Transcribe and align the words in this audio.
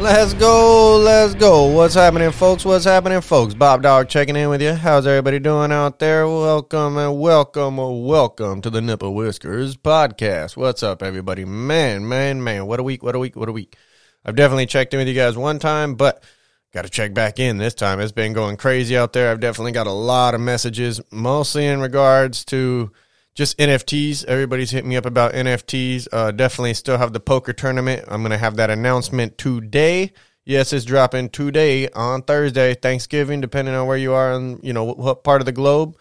Let's 0.00 0.34
go, 0.34 0.98
let's 0.98 1.34
go. 1.34 1.66
What's 1.66 1.94
happening, 1.94 2.32
folks? 2.32 2.64
What's 2.64 2.84
happening, 2.84 3.20
folks? 3.20 3.54
BobDawg 3.54 4.08
checking 4.08 4.34
in 4.34 4.48
with 4.50 4.60
you. 4.60 4.74
How's 4.74 5.06
everybody 5.06 5.38
doing 5.38 5.70
out 5.70 6.00
there? 6.00 6.26
Welcome 6.26 6.98
and 6.98 7.20
welcome, 7.20 7.76
welcome 7.76 8.60
to 8.62 8.70
the 8.70 8.82
Nipple 8.82 9.14
Whiskers 9.14 9.76
podcast. 9.76 10.56
What's 10.56 10.82
up, 10.82 11.02
everybody? 11.02 11.44
Man, 11.44 12.08
man, 12.08 12.42
man. 12.42 12.66
What 12.66 12.80
a 12.80 12.82
week, 12.82 13.04
what 13.04 13.14
a 13.14 13.20
week, 13.20 13.36
what 13.36 13.48
a 13.48 13.52
week. 13.52 13.76
I've 14.24 14.34
definitely 14.34 14.66
checked 14.66 14.92
in 14.94 14.98
with 14.98 15.08
you 15.08 15.14
guys 15.14 15.36
one 15.36 15.60
time, 15.60 15.94
but 15.94 16.24
got 16.72 16.82
to 16.82 16.90
check 16.90 17.14
back 17.14 17.38
in 17.38 17.58
this 17.58 17.74
time. 17.74 18.00
It's 18.00 18.12
been 18.12 18.32
going 18.32 18.56
crazy 18.56 18.96
out 18.96 19.12
there. 19.12 19.30
I've 19.30 19.40
definitely 19.40 19.72
got 19.72 19.86
a 19.86 19.92
lot 19.92 20.34
of 20.34 20.40
messages, 20.40 21.00
mostly 21.12 21.66
in 21.66 21.80
regards 21.80 22.44
to 22.46 22.90
just 23.34 23.58
NFTs. 23.58 24.24
Everybody's 24.24 24.70
hitting 24.70 24.88
me 24.88 24.96
up 24.96 25.06
about 25.06 25.32
NFTs. 25.32 26.08
Uh, 26.12 26.30
definitely 26.30 26.74
still 26.74 26.98
have 26.98 27.12
the 27.12 27.20
poker 27.20 27.52
tournament. 27.52 28.04
I'm 28.08 28.22
going 28.22 28.30
to 28.30 28.38
have 28.38 28.56
that 28.56 28.70
announcement 28.70 29.36
today. 29.36 30.12
Yes, 30.44 30.72
it's 30.72 30.84
dropping 30.84 31.30
today 31.30 31.88
on 31.90 32.22
Thursday, 32.22 32.74
Thanksgiving, 32.74 33.40
depending 33.40 33.74
on 33.74 33.86
where 33.86 33.96
you 33.96 34.12
are 34.12 34.32
and 34.32 34.62
you 34.62 34.72
know 34.72 34.84
what 34.84 35.24
part 35.24 35.40
of 35.40 35.46
the 35.46 35.52
globe. 35.52 35.96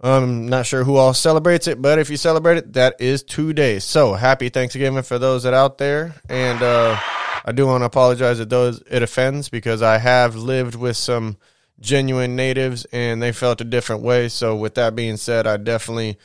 I'm 0.00 0.46
not 0.46 0.66
sure 0.66 0.84
who 0.84 0.96
all 0.96 1.12
celebrates 1.12 1.66
it, 1.66 1.82
but 1.82 1.98
if 1.98 2.08
you 2.08 2.16
celebrate 2.16 2.58
it, 2.58 2.72
that 2.74 3.00
is 3.00 3.24
today. 3.24 3.80
So 3.80 4.14
happy 4.14 4.48
Thanksgiving 4.48 5.02
for 5.02 5.18
those 5.18 5.42
that 5.42 5.54
out 5.54 5.78
there. 5.78 6.14
And 6.28 6.62
uh, 6.62 6.96
I 7.44 7.50
do 7.52 7.66
want 7.66 7.80
to 7.80 7.86
apologize 7.86 8.38
if 8.38 8.48
those 8.48 8.80
it 8.88 9.02
offends 9.02 9.48
because 9.48 9.82
I 9.82 9.98
have 9.98 10.36
lived 10.36 10.76
with 10.76 10.96
some 10.96 11.36
genuine 11.80 12.36
natives 12.36 12.84
and 12.92 13.20
they 13.20 13.32
felt 13.32 13.60
a 13.60 13.64
different 13.64 14.02
way. 14.02 14.28
So 14.28 14.54
with 14.54 14.74
that 14.74 14.94
being 14.94 15.16
said, 15.16 15.48
I 15.48 15.56
definitely 15.56 16.18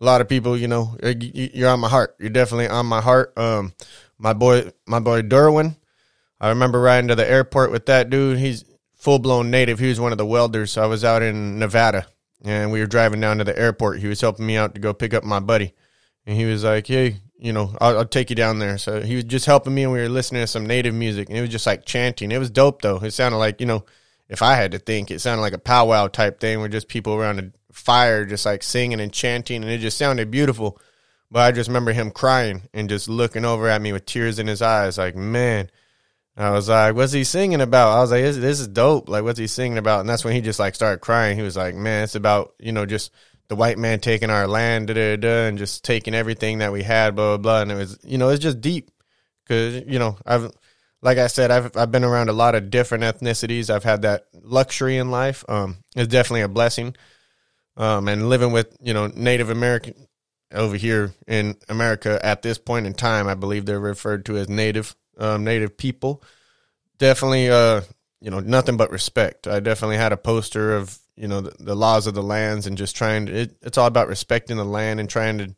a 0.00 0.04
lot 0.04 0.20
of 0.20 0.28
people, 0.28 0.56
you 0.56 0.68
know, 0.68 0.96
you're 1.02 1.68
on 1.68 1.80
my 1.80 1.88
heart. 1.88 2.14
You're 2.18 2.30
definitely 2.30 2.68
on 2.68 2.86
my 2.86 3.00
heart. 3.00 3.36
Um, 3.36 3.72
my 4.18 4.32
boy, 4.32 4.70
my 4.86 5.00
boy 5.00 5.22
Derwin. 5.22 5.76
I 6.40 6.50
remember 6.50 6.80
riding 6.80 7.08
to 7.08 7.16
the 7.16 7.28
airport 7.28 7.72
with 7.72 7.86
that 7.86 8.10
dude. 8.10 8.38
He's 8.38 8.64
full 8.94 9.18
blown 9.18 9.50
native. 9.50 9.78
He 9.78 9.88
was 9.88 9.98
one 9.98 10.12
of 10.12 10.18
the 10.18 10.26
welders. 10.26 10.72
So 10.72 10.82
I 10.82 10.86
was 10.86 11.04
out 11.04 11.22
in 11.22 11.58
Nevada, 11.58 12.06
and 12.44 12.70
we 12.70 12.80
were 12.80 12.86
driving 12.86 13.20
down 13.20 13.38
to 13.38 13.44
the 13.44 13.58
airport. 13.58 13.98
He 13.98 14.06
was 14.06 14.20
helping 14.20 14.46
me 14.46 14.56
out 14.56 14.74
to 14.74 14.80
go 14.80 14.94
pick 14.94 15.14
up 15.14 15.24
my 15.24 15.40
buddy, 15.40 15.74
and 16.26 16.36
he 16.36 16.44
was 16.44 16.62
like, 16.62 16.86
"Hey, 16.86 17.16
you 17.38 17.52
know, 17.52 17.74
I'll, 17.80 17.98
I'll 17.98 18.04
take 18.04 18.30
you 18.30 18.36
down 18.36 18.60
there." 18.60 18.78
So 18.78 19.00
he 19.00 19.16
was 19.16 19.24
just 19.24 19.46
helping 19.46 19.74
me, 19.74 19.82
and 19.82 19.92
we 19.92 19.98
were 19.98 20.08
listening 20.08 20.42
to 20.42 20.46
some 20.46 20.66
native 20.66 20.94
music, 20.94 21.28
and 21.28 21.36
it 21.36 21.40
was 21.40 21.50
just 21.50 21.66
like 21.66 21.84
chanting. 21.84 22.30
It 22.30 22.38
was 22.38 22.50
dope 22.50 22.82
though. 22.82 22.98
It 22.98 23.12
sounded 23.12 23.38
like 23.38 23.60
you 23.60 23.66
know, 23.66 23.84
if 24.28 24.42
I 24.42 24.54
had 24.54 24.72
to 24.72 24.78
think, 24.78 25.10
it 25.10 25.20
sounded 25.20 25.42
like 25.42 25.54
a 25.54 25.58
powwow 25.58 26.06
type 26.06 26.38
thing 26.38 26.60
where 26.60 26.68
just 26.68 26.86
people 26.86 27.14
around 27.14 27.40
a 27.40 27.50
fire, 27.72 28.24
just 28.24 28.46
like 28.46 28.62
singing 28.62 29.00
and 29.00 29.12
chanting, 29.12 29.62
and 29.62 29.70
it 29.70 29.78
just 29.78 29.98
sounded 29.98 30.30
beautiful. 30.30 30.80
But 31.30 31.40
I 31.40 31.52
just 31.52 31.68
remember 31.68 31.92
him 31.92 32.10
crying 32.10 32.62
and 32.72 32.88
just 32.88 33.08
looking 33.08 33.44
over 33.44 33.68
at 33.68 33.82
me 33.82 33.92
with 33.92 34.06
tears 34.06 34.38
in 34.38 34.46
his 34.46 34.62
eyes, 34.62 34.98
like, 34.98 35.16
man. 35.16 35.70
I 36.36 36.50
was 36.50 36.68
like, 36.68 36.94
what's 36.94 37.12
he 37.12 37.24
singing 37.24 37.60
about? 37.60 37.96
I 37.96 38.00
was 38.00 38.12
like, 38.12 38.22
this, 38.22 38.36
this 38.36 38.60
is 38.60 38.68
dope. 38.68 39.08
Like, 39.08 39.24
what's 39.24 39.40
he 39.40 39.48
singing 39.48 39.76
about? 39.76 40.00
And 40.00 40.08
that's 40.08 40.24
when 40.24 40.34
he 40.34 40.40
just 40.40 40.60
like 40.60 40.76
started 40.76 41.00
crying. 41.00 41.36
He 41.36 41.42
was 41.42 41.56
like, 41.56 41.74
man, 41.74 42.04
it's 42.04 42.14
about, 42.14 42.54
you 42.60 42.70
know, 42.70 42.86
just 42.86 43.10
the 43.48 43.56
white 43.56 43.76
man 43.76 43.98
taking 43.98 44.30
our 44.30 44.46
land, 44.46 44.86
da 44.86 44.94
da 44.94 45.16
da, 45.16 45.46
and 45.48 45.58
just 45.58 45.82
taking 45.82 46.14
everything 46.14 46.58
that 46.58 46.72
we 46.72 46.84
had, 46.84 47.16
blah, 47.16 47.36
blah, 47.36 47.38
blah. 47.38 47.62
And 47.62 47.72
it 47.72 47.74
was, 47.74 47.98
you 48.04 48.18
know, 48.18 48.28
it's 48.28 48.42
just 48.42 48.60
deep. 48.60 48.92
Cause, 49.48 49.82
you 49.84 49.98
know, 49.98 50.16
I've, 50.24 50.52
like 51.02 51.18
I 51.18 51.26
said, 51.26 51.50
I've, 51.50 51.76
I've 51.76 51.90
been 51.90 52.04
around 52.04 52.28
a 52.28 52.34
lot 52.34 52.54
of 52.54 52.70
different 52.70 53.02
ethnicities. 53.02 53.68
I've 53.68 53.82
had 53.82 54.02
that 54.02 54.26
luxury 54.32 54.98
in 54.98 55.10
life. 55.10 55.44
Um, 55.48 55.78
it's 55.96 56.12
definitely 56.12 56.42
a 56.42 56.48
blessing 56.48 56.94
um, 57.78 58.08
and 58.08 58.28
living 58.28 58.52
with 58.52 58.76
you 58.82 58.92
know 58.92 59.06
Native 59.06 59.48
American 59.48 59.94
over 60.52 60.76
here 60.76 61.14
in 61.26 61.56
America 61.68 62.18
at 62.22 62.42
this 62.42 62.58
point 62.58 62.86
in 62.86 62.94
time, 62.94 63.28
I 63.28 63.34
believe 63.34 63.64
they're 63.64 63.80
referred 63.80 64.26
to 64.26 64.36
as 64.36 64.48
Native 64.48 64.94
um, 65.16 65.44
Native 65.44 65.78
people. 65.78 66.22
Definitely, 66.98 67.48
uh, 67.48 67.82
you 68.20 68.30
know, 68.30 68.40
nothing 68.40 68.76
but 68.76 68.90
respect. 68.90 69.46
I 69.46 69.60
definitely 69.60 69.96
had 69.96 70.12
a 70.12 70.16
poster 70.16 70.76
of 70.76 70.98
you 71.16 71.28
know 71.28 71.40
the, 71.40 71.62
the 71.62 71.76
laws 71.76 72.06
of 72.06 72.14
the 72.14 72.22
lands 72.22 72.66
and 72.66 72.76
just 72.76 72.96
trying 72.96 73.26
to. 73.26 73.32
It, 73.32 73.56
it's 73.62 73.78
all 73.78 73.86
about 73.86 74.08
respecting 74.08 74.56
the 74.56 74.64
land 74.64 75.00
and 75.00 75.08
trying 75.08 75.38
to 75.38 75.54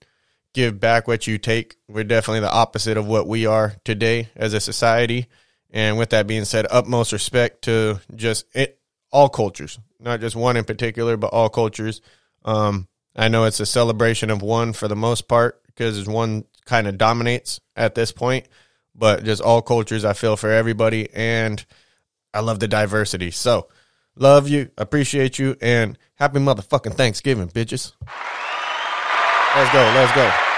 give 0.52 0.78
back 0.78 1.08
what 1.08 1.26
you 1.26 1.38
take. 1.38 1.76
We're 1.88 2.04
definitely 2.04 2.40
the 2.40 2.52
opposite 2.52 2.96
of 2.96 3.06
what 3.06 3.26
we 3.26 3.46
are 3.46 3.76
today 3.84 4.28
as 4.36 4.52
a 4.52 4.60
society. 4.60 5.26
And 5.72 5.96
with 5.98 6.10
that 6.10 6.26
being 6.26 6.44
said, 6.44 6.66
utmost 6.68 7.12
respect 7.12 7.62
to 7.62 8.00
just 8.16 8.44
it, 8.54 8.79
all 9.12 9.28
cultures, 9.28 9.78
not 9.98 10.20
just 10.20 10.36
one 10.36 10.56
in 10.56 10.64
particular, 10.64 11.16
but 11.16 11.28
all 11.28 11.48
cultures. 11.48 12.00
Um, 12.44 12.88
I 13.16 13.28
know 13.28 13.44
it's 13.44 13.60
a 13.60 13.66
celebration 13.66 14.30
of 14.30 14.42
one 14.42 14.72
for 14.72 14.88
the 14.88 14.96
most 14.96 15.28
part 15.28 15.62
because 15.66 16.08
one 16.08 16.44
kind 16.64 16.86
of 16.86 16.98
dominates 16.98 17.60
at 17.76 17.94
this 17.94 18.12
point, 18.12 18.46
but 18.94 19.24
just 19.24 19.42
all 19.42 19.62
cultures, 19.62 20.04
I 20.04 20.12
feel 20.12 20.36
for 20.36 20.50
everybody, 20.50 21.08
and 21.12 21.64
I 22.32 22.40
love 22.40 22.60
the 22.60 22.68
diversity. 22.68 23.30
So, 23.30 23.68
love 24.14 24.48
you, 24.48 24.70
appreciate 24.78 25.38
you, 25.38 25.56
and 25.60 25.98
happy 26.14 26.38
motherfucking 26.38 26.94
Thanksgiving, 26.94 27.48
bitches. 27.48 27.92
Let's 29.56 29.72
go, 29.72 29.82
let's 29.94 30.14
go. 30.14 30.49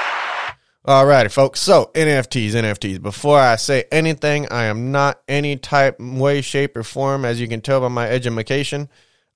All 0.84 1.06
righty, 1.06 1.28
folks. 1.28 1.60
So 1.60 1.92
NFTs, 1.94 2.50
NFTs. 2.50 3.00
Before 3.00 3.38
I 3.38 3.54
say 3.54 3.84
anything, 3.92 4.48
I 4.50 4.64
am 4.64 4.90
not 4.90 5.22
any 5.28 5.56
type, 5.56 6.00
way, 6.00 6.40
shape, 6.40 6.76
or 6.76 6.82
form, 6.82 7.24
as 7.24 7.40
you 7.40 7.46
can 7.46 7.60
tell 7.60 7.80
by 7.80 7.86
my 7.86 8.08
education. 8.08 8.88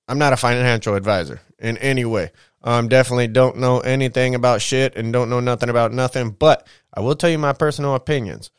I'm 0.09 0.19
not 0.19 0.33
a 0.33 0.37
financial 0.37 0.97
advisor 0.97 1.41
in 1.61 1.77
any 1.79 2.05
way. 2.05 2.33
Um, 2.65 2.89
definitely 2.89 3.29
don't 3.29 3.59
know 3.59 3.79
anything 3.79 4.34
about 4.34 4.61
shit 4.61 4.97
and 4.97 5.12
don't 5.12 5.31
know 5.31 5.39
nothing 5.39 5.69
about 5.69 5.93
nothing. 5.93 6.31
But 6.31 6.67
I 6.93 6.99
will 6.99 7.15
tell 7.15 7.31
you 7.31 7.39
my 7.39 7.53
personal 7.53 7.95
opinions. 7.95 8.51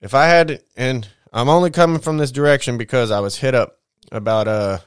If 0.00 0.14
I 0.14 0.24
had, 0.24 0.62
and 0.76 1.06
I'm 1.30 1.50
only 1.50 1.70
coming 1.70 2.00
from 2.00 2.16
this 2.16 2.32
direction 2.32 2.78
because 2.78 3.10
I 3.10 3.20
was 3.20 3.36
hit 3.36 3.54
up 3.54 3.80
about 4.10 4.48
uh 4.48 4.78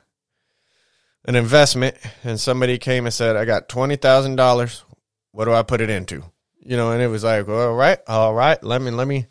an 1.25 1.35
investment, 1.35 1.97
and 2.23 2.39
somebody 2.39 2.79
came 2.79 3.05
and 3.05 3.13
said, 3.13 3.35
"I 3.35 3.45
got 3.45 3.69
twenty 3.69 3.95
thousand 3.95 4.37
dollars. 4.37 4.83
What 5.33 5.45
do 5.45 5.53
I 5.53 5.61
put 5.61 5.81
it 5.81 5.91
into?" 5.91 6.23
You 6.67 6.77
know, 6.77 6.91
and 6.91 7.01
it 7.01 7.07
was 7.07 7.23
like, 7.23 7.47
"All 7.47 7.73
right, 7.73 7.99
all 8.07 8.33
right. 8.33 8.61
Let 8.63 8.81
me, 8.81 8.91
let 8.91 9.07
me." 9.07 9.27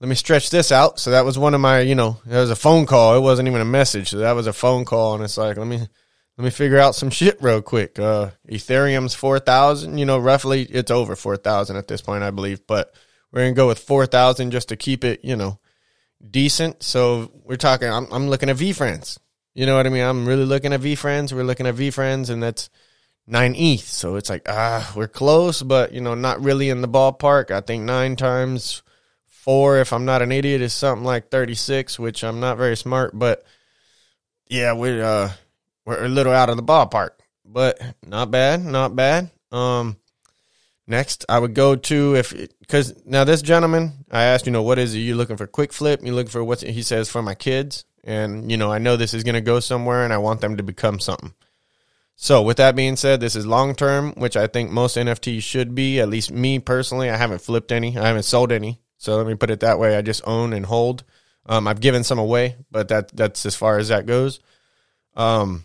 let 0.00 0.08
me 0.08 0.14
stretch 0.14 0.50
this 0.50 0.72
out. 0.72 0.98
So 0.98 1.10
that 1.10 1.24
was 1.24 1.38
one 1.38 1.54
of 1.54 1.60
my, 1.60 1.80
you 1.80 1.94
know, 1.94 2.16
it 2.26 2.34
was 2.34 2.50
a 2.50 2.56
phone 2.56 2.86
call. 2.86 3.16
It 3.16 3.20
wasn't 3.20 3.48
even 3.48 3.60
a 3.60 3.66
message. 3.66 4.08
So 4.08 4.18
that 4.18 4.32
was 4.32 4.46
a 4.46 4.52
phone 4.52 4.86
call. 4.86 5.14
And 5.14 5.22
it's 5.22 5.36
like, 5.36 5.58
let 5.58 5.66
me, 5.66 5.76
let 5.76 6.44
me 6.44 6.50
figure 6.50 6.78
out 6.78 6.94
some 6.94 7.10
shit 7.10 7.40
real 7.42 7.60
quick. 7.60 7.98
Uh, 7.98 8.30
Ethereum's 8.48 9.14
4,000, 9.14 9.98
you 9.98 10.06
know, 10.06 10.18
roughly 10.18 10.62
it's 10.62 10.90
over 10.90 11.14
4,000 11.14 11.76
at 11.76 11.86
this 11.86 12.00
point, 12.00 12.24
I 12.24 12.30
believe, 12.30 12.66
but 12.66 12.94
we're 13.30 13.46
to 13.46 13.52
go 13.52 13.68
with 13.68 13.78
4,000 13.78 14.50
just 14.50 14.70
to 14.70 14.76
keep 14.76 15.04
it, 15.04 15.20
you 15.22 15.36
know, 15.36 15.60
decent. 16.28 16.82
So 16.82 17.30
we're 17.44 17.56
talking, 17.56 17.88
I'm, 17.88 18.10
I'm 18.10 18.28
looking 18.28 18.48
at 18.48 18.56
VeeFriends. 18.56 19.18
You 19.54 19.66
know 19.66 19.76
what 19.76 19.86
I 19.86 19.90
mean? 19.90 20.04
I'm 20.04 20.26
really 20.26 20.46
looking 20.46 20.72
at 20.72 20.80
VeeFriends. 20.80 21.32
We're 21.32 21.44
looking 21.44 21.66
at 21.66 21.74
VeeFriends, 21.74 22.30
and 22.30 22.42
that's 22.42 22.70
nine 23.30 23.54
ETH. 23.56 23.86
So 23.86 24.16
it's 24.16 24.28
like, 24.28 24.48
ah, 24.48 24.92
we're 24.96 25.08
close, 25.08 25.62
but, 25.62 25.92
you 25.92 26.00
know, 26.00 26.14
not 26.14 26.42
really 26.42 26.68
in 26.68 26.82
the 26.82 26.88
ballpark. 26.88 27.50
I 27.50 27.60
think 27.60 27.84
nine 27.84 28.16
times 28.16 28.82
four, 29.26 29.78
if 29.78 29.92
I'm 29.92 30.04
not 30.04 30.22
an 30.22 30.32
idiot, 30.32 30.60
is 30.60 30.72
something 30.72 31.04
like 31.04 31.30
36, 31.30 31.98
which 31.98 32.24
I'm 32.24 32.40
not 32.40 32.58
very 32.58 32.76
smart, 32.76 33.18
but 33.18 33.44
yeah, 34.48 34.72
we're, 34.72 35.02
uh, 35.02 35.32
we're 35.86 36.04
a 36.04 36.08
little 36.08 36.32
out 36.32 36.50
of 36.50 36.56
the 36.56 36.62
ballpark, 36.62 37.10
but 37.44 37.80
not 38.04 38.30
bad, 38.30 38.64
not 38.64 38.94
bad. 38.96 39.30
Um, 39.52 39.96
next 40.90 41.24
I 41.28 41.38
would 41.38 41.54
go 41.54 41.76
to 41.76 42.16
if 42.16 42.34
because 42.58 42.94
now 43.06 43.24
this 43.24 43.42
gentleman 43.42 44.04
I 44.10 44.24
asked, 44.24 44.46
you 44.46 44.52
know, 44.52 44.62
what 44.62 44.78
is 44.78 44.94
it? 44.94 44.98
You 44.98 45.14
looking 45.14 45.36
for 45.36 45.46
quick 45.46 45.72
flip? 45.72 46.00
You 46.04 46.12
looking 46.12 46.30
for 46.30 46.44
what's 46.44 46.62
he 46.62 46.82
says 46.82 47.08
for 47.08 47.22
my 47.22 47.34
kids, 47.34 47.84
and 48.04 48.50
you 48.50 48.56
know, 48.56 48.70
I 48.70 48.78
know 48.78 48.96
this 48.96 49.14
is 49.14 49.24
gonna 49.24 49.40
go 49.40 49.60
somewhere, 49.60 50.04
and 50.04 50.12
I 50.12 50.18
want 50.18 50.40
them 50.40 50.56
to 50.56 50.62
become 50.62 51.00
something. 51.00 51.32
So 52.22 52.42
with 52.42 52.58
that 52.58 52.76
being 52.76 52.96
said, 52.96 53.18
this 53.18 53.34
is 53.34 53.46
long 53.46 53.74
term, 53.74 54.12
which 54.12 54.36
I 54.36 54.46
think 54.46 54.70
most 54.70 54.98
NFTs 54.98 55.42
should 55.42 55.74
be. 55.74 56.00
At 56.00 56.10
least 56.10 56.30
me 56.30 56.58
personally, 56.58 57.08
I 57.08 57.16
haven't 57.16 57.40
flipped 57.40 57.72
any, 57.72 57.96
I 57.96 58.08
haven't 58.08 58.24
sold 58.24 58.52
any. 58.52 58.78
So 58.98 59.16
let 59.16 59.26
me 59.26 59.36
put 59.36 59.48
it 59.48 59.60
that 59.60 59.78
way. 59.78 59.96
I 59.96 60.02
just 60.02 60.20
own 60.26 60.52
and 60.52 60.66
hold. 60.66 61.02
Um, 61.46 61.66
I've 61.66 61.80
given 61.80 62.04
some 62.04 62.18
away, 62.18 62.56
but 62.70 62.88
that 62.88 63.16
that's 63.16 63.46
as 63.46 63.56
far 63.56 63.78
as 63.78 63.88
that 63.88 64.04
goes. 64.04 64.38
Um, 65.16 65.64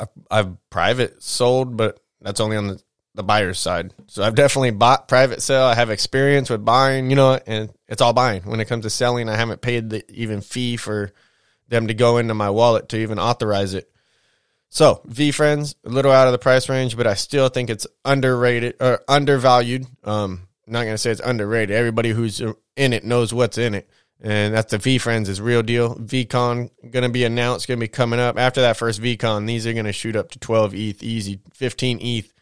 I've, 0.00 0.08
I've 0.28 0.70
private 0.70 1.22
sold, 1.22 1.76
but 1.76 2.00
that's 2.20 2.40
only 2.40 2.56
on 2.56 2.66
the, 2.66 2.82
the 3.14 3.22
buyer's 3.22 3.60
side. 3.60 3.94
So 4.08 4.24
I've 4.24 4.34
definitely 4.34 4.72
bought 4.72 5.06
private 5.06 5.40
sale. 5.40 5.62
I 5.62 5.76
have 5.76 5.90
experience 5.90 6.50
with 6.50 6.64
buying, 6.64 7.10
you 7.10 7.16
know, 7.16 7.38
and 7.46 7.70
it's 7.86 8.02
all 8.02 8.12
buying. 8.12 8.42
When 8.42 8.58
it 8.58 8.66
comes 8.66 8.82
to 8.82 8.90
selling, 8.90 9.28
I 9.28 9.36
haven't 9.36 9.60
paid 9.60 9.88
the 9.90 10.04
even 10.10 10.40
fee 10.40 10.76
for 10.76 11.12
them 11.68 11.86
to 11.86 11.94
go 11.94 12.18
into 12.18 12.34
my 12.34 12.50
wallet 12.50 12.88
to 12.88 12.98
even 12.98 13.20
authorize 13.20 13.74
it. 13.74 13.88
So 14.70 15.00
VeeFriends, 15.08 15.74
a 15.84 15.88
little 15.88 16.12
out 16.12 16.28
of 16.28 16.32
the 16.32 16.38
price 16.38 16.68
range, 16.68 16.96
but 16.96 17.06
I 17.06 17.14
still 17.14 17.48
think 17.48 17.70
it's 17.70 17.86
underrated 18.04 18.76
or 18.80 19.02
undervalued. 19.08 19.86
Um, 20.04 20.48
I'm 20.66 20.72
not 20.72 20.84
gonna 20.84 20.98
say 20.98 21.10
it's 21.10 21.22
underrated. 21.24 21.74
Everybody 21.74 22.10
who's 22.10 22.40
in 22.40 22.92
it 22.92 23.04
knows 23.04 23.32
what's 23.32 23.56
in 23.56 23.74
it, 23.74 23.88
and 24.20 24.54
that's 24.54 24.70
the 24.70 24.78
VeeFriends 24.78 25.28
is 25.28 25.40
real 25.40 25.62
deal. 25.62 25.94
VeeCon 25.96 26.70
gonna 26.90 27.08
be 27.08 27.24
announced, 27.24 27.66
gonna 27.66 27.80
be 27.80 27.88
coming 27.88 28.20
up 28.20 28.38
after 28.38 28.60
that 28.60 28.76
first 28.76 29.00
VeeCon. 29.00 29.46
These 29.46 29.66
are 29.66 29.72
gonna 29.72 29.92
shoot 29.92 30.16
up 30.16 30.30
to 30.32 30.38
12 30.38 30.74
ETH, 30.74 31.02
easy 31.02 31.40
15 31.54 31.98
ETH, 32.00 32.32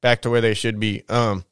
back 0.00 0.22
to 0.22 0.30
where 0.30 0.40
they 0.40 0.54
should 0.54 0.78
be. 0.78 1.02
Um, 1.08 1.44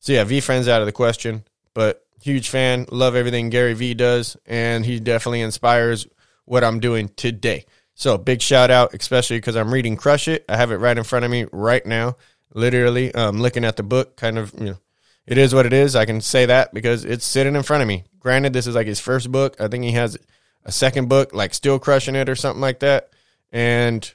so 0.00 0.12
yeah, 0.12 0.24
VeeFriends 0.24 0.66
out 0.66 0.82
of 0.82 0.86
the 0.86 0.92
question, 0.92 1.44
but 1.74 2.04
huge 2.20 2.48
fan, 2.48 2.86
love 2.90 3.14
everything 3.14 3.50
Gary 3.50 3.74
Vee 3.74 3.94
does, 3.94 4.36
and 4.46 4.84
he 4.84 4.98
definitely 4.98 5.42
inspires 5.42 6.08
what 6.44 6.64
I'm 6.64 6.80
doing 6.80 7.08
today. 7.10 7.64
So 8.00 8.16
big 8.16 8.40
shout 8.40 8.70
out, 8.70 8.94
especially 8.94 9.36
because 9.36 9.56
I'm 9.56 9.74
reading 9.74 9.94
Crush 9.94 10.26
It. 10.26 10.46
I 10.48 10.56
have 10.56 10.70
it 10.70 10.76
right 10.76 10.96
in 10.96 11.04
front 11.04 11.26
of 11.26 11.30
me 11.30 11.44
right 11.52 11.84
now. 11.84 12.16
Literally, 12.54 13.14
I'm 13.14 13.36
um, 13.36 13.40
looking 13.42 13.62
at 13.62 13.76
the 13.76 13.82
book. 13.82 14.16
Kind 14.16 14.38
of, 14.38 14.54
you 14.58 14.64
know, 14.64 14.78
it 15.26 15.36
is 15.36 15.54
what 15.54 15.66
it 15.66 15.74
is. 15.74 15.94
I 15.94 16.06
can 16.06 16.22
say 16.22 16.46
that 16.46 16.72
because 16.72 17.04
it's 17.04 17.26
sitting 17.26 17.54
in 17.54 17.62
front 17.62 17.82
of 17.82 17.88
me. 17.88 18.04
Granted, 18.18 18.54
this 18.54 18.66
is 18.66 18.74
like 18.74 18.86
his 18.86 19.00
first 19.00 19.30
book. 19.30 19.60
I 19.60 19.68
think 19.68 19.84
he 19.84 19.92
has 19.92 20.16
a 20.64 20.72
second 20.72 21.10
book, 21.10 21.34
like 21.34 21.52
Still 21.52 21.78
Crushing 21.78 22.14
It 22.14 22.30
or 22.30 22.36
something 22.36 22.62
like 22.62 22.80
that. 22.80 23.10
And 23.52 24.10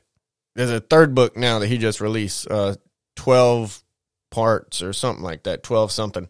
there's 0.56 0.72
a 0.72 0.80
third 0.80 1.14
book 1.14 1.38
now 1.38 1.60
that 1.60 1.68
he 1.68 1.78
just 1.78 2.02
released, 2.02 2.50
uh, 2.50 2.78
12 3.18 3.84
parts 4.32 4.82
or 4.82 4.94
something 4.94 5.24
like 5.24 5.44
that, 5.44 5.62
12 5.62 5.92
something 5.92 6.28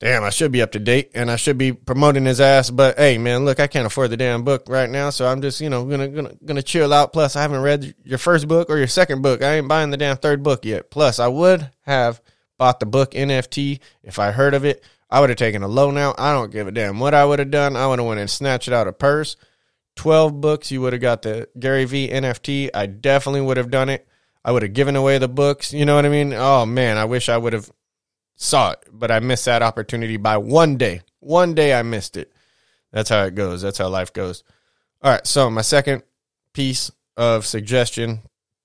damn, 0.00 0.24
I 0.24 0.30
should 0.30 0.50
be 0.50 0.62
up 0.62 0.72
to 0.72 0.78
date 0.78 1.12
and 1.14 1.30
I 1.30 1.36
should 1.36 1.58
be 1.58 1.72
promoting 1.72 2.24
his 2.24 2.40
ass. 2.40 2.70
But 2.70 2.98
hey, 2.98 3.18
man, 3.18 3.44
look, 3.44 3.60
I 3.60 3.66
can't 3.66 3.86
afford 3.86 4.10
the 4.10 4.16
damn 4.16 4.42
book 4.42 4.64
right 4.68 4.90
now, 4.90 5.10
so 5.10 5.26
I'm 5.26 5.40
just 5.42 5.60
you 5.60 5.70
know 5.70 5.84
gonna 5.84 6.08
gonna 6.08 6.34
gonna 6.44 6.62
chill 6.62 6.92
out. 6.92 7.12
Plus, 7.12 7.36
I 7.36 7.42
haven't 7.42 7.62
read 7.62 7.94
your 8.02 8.18
first 8.18 8.48
book 8.48 8.68
or 8.68 8.78
your 8.78 8.88
second 8.88 9.22
book. 9.22 9.42
I 9.42 9.56
ain't 9.56 9.68
buying 9.68 9.90
the 9.90 9.96
damn 9.96 10.16
third 10.16 10.42
book 10.42 10.64
yet. 10.64 10.90
Plus, 10.90 11.20
I 11.20 11.28
would 11.28 11.70
have 11.82 12.20
bought 12.58 12.80
the 12.80 12.86
book 12.86 13.12
NFT 13.12 13.80
if 14.02 14.18
I 14.18 14.32
heard 14.32 14.54
of 14.54 14.64
it. 14.64 14.82
I 15.08 15.20
would 15.20 15.30
have 15.30 15.38
taken 15.38 15.62
a 15.62 15.68
loan 15.68 15.98
out. 15.98 16.18
I 16.18 16.32
don't 16.32 16.52
give 16.52 16.68
a 16.68 16.72
damn 16.72 16.98
what 16.98 17.14
I 17.14 17.24
would 17.24 17.38
have 17.38 17.50
done. 17.50 17.76
I 17.76 17.86
would 17.86 17.98
have 17.98 18.08
went 18.08 18.20
and 18.20 18.30
snatched 18.30 18.68
it 18.68 18.74
out 18.74 18.88
of 18.88 18.98
purse. 18.98 19.36
Twelve 19.96 20.40
books, 20.40 20.70
you 20.70 20.80
would 20.80 20.92
have 20.92 21.02
got 21.02 21.22
the 21.22 21.48
Gary 21.58 21.84
Vee 21.84 22.08
NFT. 22.08 22.70
I 22.72 22.86
definitely 22.86 23.42
would 23.42 23.56
have 23.56 23.70
done 23.70 23.88
it. 23.88 24.06
I 24.42 24.52
would 24.52 24.62
have 24.62 24.72
given 24.72 24.96
away 24.96 25.18
the 25.18 25.28
books. 25.28 25.74
You 25.74 25.84
know 25.84 25.96
what 25.96 26.06
I 26.06 26.08
mean? 26.08 26.32
Oh 26.32 26.64
man, 26.64 26.96
I 26.96 27.04
wish 27.04 27.28
I 27.28 27.36
would 27.36 27.52
have 27.52 27.70
saw 28.40 28.72
it, 28.72 28.84
but 28.90 29.10
I 29.10 29.20
missed 29.20 29.44
that 29.44 29.62
opportunity 29.62 30.16
by 30.16 30.38
one 30.38 30.76
day. 30.76 31.02
One 31.20 31.54
day 31.54 31.74
I 31.74 31.82
missed 31.82 32.16
it. 32.16 32.32
That's 32.90 33.10
how 33.10 33.24
it 33.24 33.34
goes. 33.34 33.62
That's 33.62 33.78
how 33.78 33.88
life 33.88 34.12
goes. 34.12 34.42
All 35.02 35.12
right. 35.12 35.26
So, 35.26 35.50
my 35.50 35.60
second 35.62 36.02
piece 36.54 36.90
of 37.16 37.46
suggestion 37.46 38.20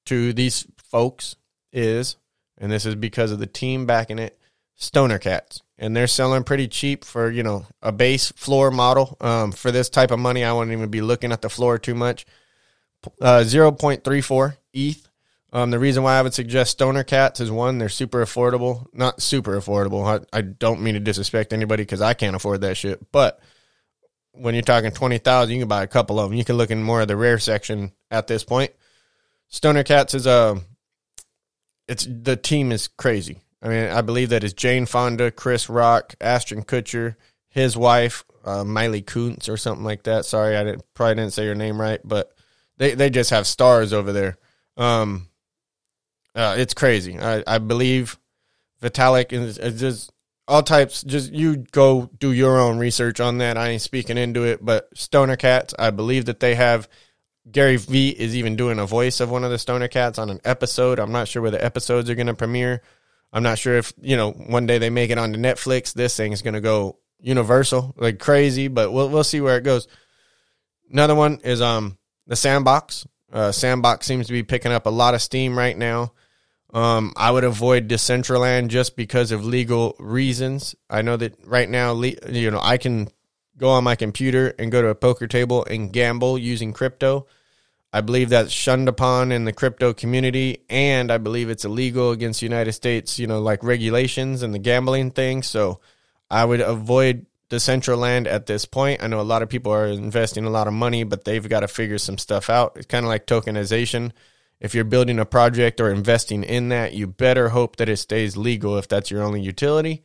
to 0.06 0.33
these 0.33 0.66
folks 0.77 1.36
is, 1.74 2.16
and 2.57 2.72
this 2.72 2.86
is 2.86 2.95
because 2.95 3.31
of 3.31 3.39
the 3.39 3.48
team 3.48 3.86
backing 3.86 4.18
it, 4.18 4.39
Stoner 4.75 5.19
Cats. 5.19 5.62
And 5.77 5.94
they're 5.94 6.07
selling 6.07 6.45
pretty 6.45 6.69
cheap 6.69 7.04
for, 7.04 7.30
you 7.30 7.44
know, 7.44 7.66
a 7.81 7.92
base 7.92 8.31
floor 8.31 8.72
model. 8.72 9.18
Um, 9.19 9.51
for 9.51 9.72
this 9.72 9.89
type 9.89 10.10
of 10.10 10.19
money, 10.19 10.45
I 10.45 10.54
wouldn't 10.54 10.72
even 10.72 10.89
be 10.89 11.01
looking 11.01 11.33
at 11.33 11.42
the 11.42 11.50
floor 11.50 11.77
too 11.77 11.95
much. 11.95 12.25
Uh, 13.22 13.44
0.34 13.45 14.56
ETH 14.74 15.07
um, 15.55 15.71
the 15.71 15.79
reason 15.79 16.03
why 16.03 16.19
I 16.19 16.21
would 16.21 16.33
suggest 16.33 16.71
stoner 16.71 17.05
cats 17.05 17.39
is 17.39 17.49
one, 17.49 17.77
they're 17.77 17.87
super 17.87 18.25
affordable. 18.25 18.87
Not 18.91 19.21
super 19.21 19.57
affordable. 19.57 20.05
I, 20.05 20.37
I 20.37 20.41
don't 20.41 20.81
mean 20.81 20.95
to 20.95 20.99
disrespect 20.99 21.53
anybody 21.53 21.83
because 21.83 22.01
I 22.01 22.13
can't 22.13 22.35
afford 22.35 22.59
that 22.61 22.75
shit. 22.75 23.09
But 23.13 23.39
when 24.33 24.53
you're 24.53 24.63
talking 24.63 24.91
twenty 24.91 25.17
thousand, 25.17 25.55
you 25.55 25.61
can 25.61 25.69
buy 25.69 25.83
a 25.83 25.87
couple 25.87 26.19
of 26.19 26.29
them. 26.29 26.37
You 26.37 26.43
can 26.43 26.57
look 26.57 26.71
in 26.71 26.83
more 26.83 26.99
of 26.99 27.07
the 27.07 27.15
rare 27.15 27.39
section 27.39 27.93
at 28.11 28.27
this 28.27 28.43
point. 28.43 28.73
Stoner 29.47 29.83
Cats 29.83 30.13
is 30.13 30.25
a, 30.25 30.29
uh, 30.29 30.59
it's 31.87 32.05
the 32.05 32.35
team 32.35 32.73
is 32.73 32.89
crazy. 32.89 33.39
I 33.61 33.69
mean, 33.69 33.89
I 33.89 34.01
believe 34.01 34.31
that 34.31 34.43
is 34.43 34.53
Jane 34.53 34.85
Fonda, 34.85 35.31
Chris 35.31 35.69
Rock, 35.69 36.15
Ashton 36.19 36.63
Kutcher, 36.63 37.15
his 37.47 37.77
wife, 37.77 38.25
uh, 38.43 38.65
Miley 38.65 39.03
Kuntz 39.03 39.47
or 39.47 39.55
something 39.55 39.85
like 39.85 40.03
that. 40.03 40.25
Sorry, 40.25 40.57
I 40.57 40.65
didn't 40.65 40.83
probably 40.93 41.15
didn't 41.15 41.31
say 41.31 41.45
your 41.45 41.55
name 41.55 41.79
right, 41.79 42.01
but 42.03 42.33
they 42.75 42.93
they 42.93 43.09
just 43.09 43.29
have 43.29 43.47
stars 43.47 43.93
over 43.93 44.11
there. 44.11 44.37
Um, 44.75 45.29
uh, 46.35 46.55
it's 46.57 46.73
crazy. 46.73 47.19
I, 47.19 47.43
I 47.47 47.57
believe 47.59 48.19
Vitalik 48.81 49.31
is, 49.31 49.57
is 49.57 49.79
just 49.79 50.11
all 50.47 50.63
types. 50.63 51.01
Just 51.03 51.31
you 51.31 51.57
go 51.71 52.09
do 52.19 52.31
your 52.31 52.59
own 52.59 52.77
research 52.77 53.19
on 53.19 53.39
that. 53.39 53.57
I 53.57 53.69
ain't 53.69 53.81
speaking 53.81 54.17
into 54.17 54.43
it, 54.43 54.63
but 54.63 54.89
Stoner 54.95 55.37
Cats. 55.37 55.73
I 55.79 55.91
believe 55.91 56.25
that 56.25 56.39
they 56.39 56.55
have 56.55 56.87
Gary 57.49 57.77
Vee 57.77 58.09
is 58.09 58.35
even 58.35 58.55
doing 58.55 58.79
a 58.79 58.85
voice 58.85 59.19
of 59.19 59.31
one 59.31 59.43
of 59.43 59.51
the 59.51 59.57
Stoner 59.59 59.87
Cats 59.87 60.19
on 60.19 60.29
an 60.29 60.41
episode. 60.43 60.99
I'm 60.99 61.11
not 61.11 61.27
sure 61.27 61.41
where 61.41 61.51
the 61.51 61.63
episodes 61.63 62.09
are 62.09 62.15
going 62.15 62.27
to 62.27 62.33
premiere. 62.33 62.81
I'm 63.31 63.43
not 63.43 63.57
sure 63.57 63.77
if 63.77 63.93
you 64.01 64.17
know 64.17 64.31
one 64.31 64.65
day 64.65 64.77
they 64.77 64.89
make 64.89 65.11
it 65.11 65.17
onto 65.17 65.39
Netflix. 65.39 65.93
This 65.93 66.15
thing 66.15 66.31
is 66.31 66.41
going 66.41 66.53
to 66.53 66.61
go 66.61 66.99
universal 67.19 67.93
like 67.97 68.19
crazy, 68.19 68.67
but 68.67 68.91
we'll 68.91 69.09
we'll 69.09 69.23
see 69.23 69.41
where 69.41 69.57
it 69.57 69.63
goes. 69.63 69.88
Another 70.91 71.15
one 71.15 71.39
is 71.43 71.61
um 71.61 71.97
the 72.27 72.35
Sandbox. 72.35 73.07
Uh, 73.31 73.51
Sandbox 73.51 74.05
seems 74.05 74.27
to 74.27 74.33
be 74.33 74.43
picking 74.43 74.71
up 74.71 74.85
a 74.85 74.91
lot 74.91 75.13
of 75.13 75.21
steam 75.21 75.57
right 75.57 75.77
now. 75.77 76.13
Um, 76.75 77.13
I 77.16 77.31
would 77.31 77.45
avoid 77.45 77.88
Decentraland 77.88 78.68
just 78.68 78.98
because 78.98 79.31
of 79.31 79.45
legal 79.45 79.95
reasons. 79.98 80.75
I 80.89 81.04
know 81.04 81.16
that 81.16 81.38
right 81.45 81.69
now, 81.69 81.94
you 82.01 82.51
know, 82.51 82.60
I 82.62 82.75
can 82.77 83.07
go 83.57 83.69
on 83.69 83.86
my 83.86 83.95
computer 83.95 84.54
and 84.60 84.74
go 84.74 84.81
to 84.81 84.89
a 84.89 84.95
poker 84.95 85.25
table 85.25 85.63
and 85.63 85.94
gamble 85.94 86.38
using 86.38 86.74
crypto. 86.74 87.27
I 87.94 88.01
believe 88.01 88.27
that's 88.27 88.51
shunned 88.51 88.89
upon 88.89 89.31
in 89.31 89.45
the 89.45 89.54
crypto 89.54 89.94
community, 89.94 90.66
and 90.69 91.13
I 91.13 91.18
believe 91.18 91.50
it's 91.50 91.63
illegal 91.63 92.12
against 92.12 92.42
United 92.42 92.74
States, 92.74 93.18
you 93.18 93.25
know, 93.25 93.39
like 93.39 93.63
regulations 93.63 94.44
and 94.44 94.54
the 94.54 94.60
gambling 94.60 95.12
thing. 95.12 95.44
So 95.44 95.80
I 96.30 96.44
would 96.44 96.60
avoid 96.60 97.25
Decentraland 97.50 98.27
at 98.27 98.48
this 98.48 98.66
point. 98.66 99.01
I 99.01 99.07
know 99.07 99.22
a 99.22 99.24
lot 99.24 99.44
of 99.44 99.48
people 99.48 99.72
are 99.72 99.88
investing 99.88 100.44
a 100.44 100.50
lot 100.50 100.68
of 100.68 100.74
money, 100.74 101.06
but 101.06 101.24
they've 101.24 101.48
got 101.48 101.62
to 101.62 101.69
figure 101.69 102.00
some 102.00 102.18
stuff 102.18 102.50
out. 102.50 102.74
It's 102.75 102.88
kind 102.88 103.06
of 103.06 103.07
like 103.07 103.27
tokenization 103.27 104.12
if 104.59 104.73
you're 104.73 104.83
building 104.83 105.19
a 105.19 105.25
project 105.25 105.79
or 105.81 105.91
investing 105.91 106.43
in 106.43 106.69
that, 106.69 106.93
you 106.93 107.07
better 107.07 107.49
hope 107.49 107.75
that 107.77 107.89
it 107.89 107.97
stays 107.97 108.37
legal 108.37 108.77
if 108.77 108.87
that's 108.87 109.11
your 109.11 109.23
only 109.23 109.41
utility. 109.41 110.03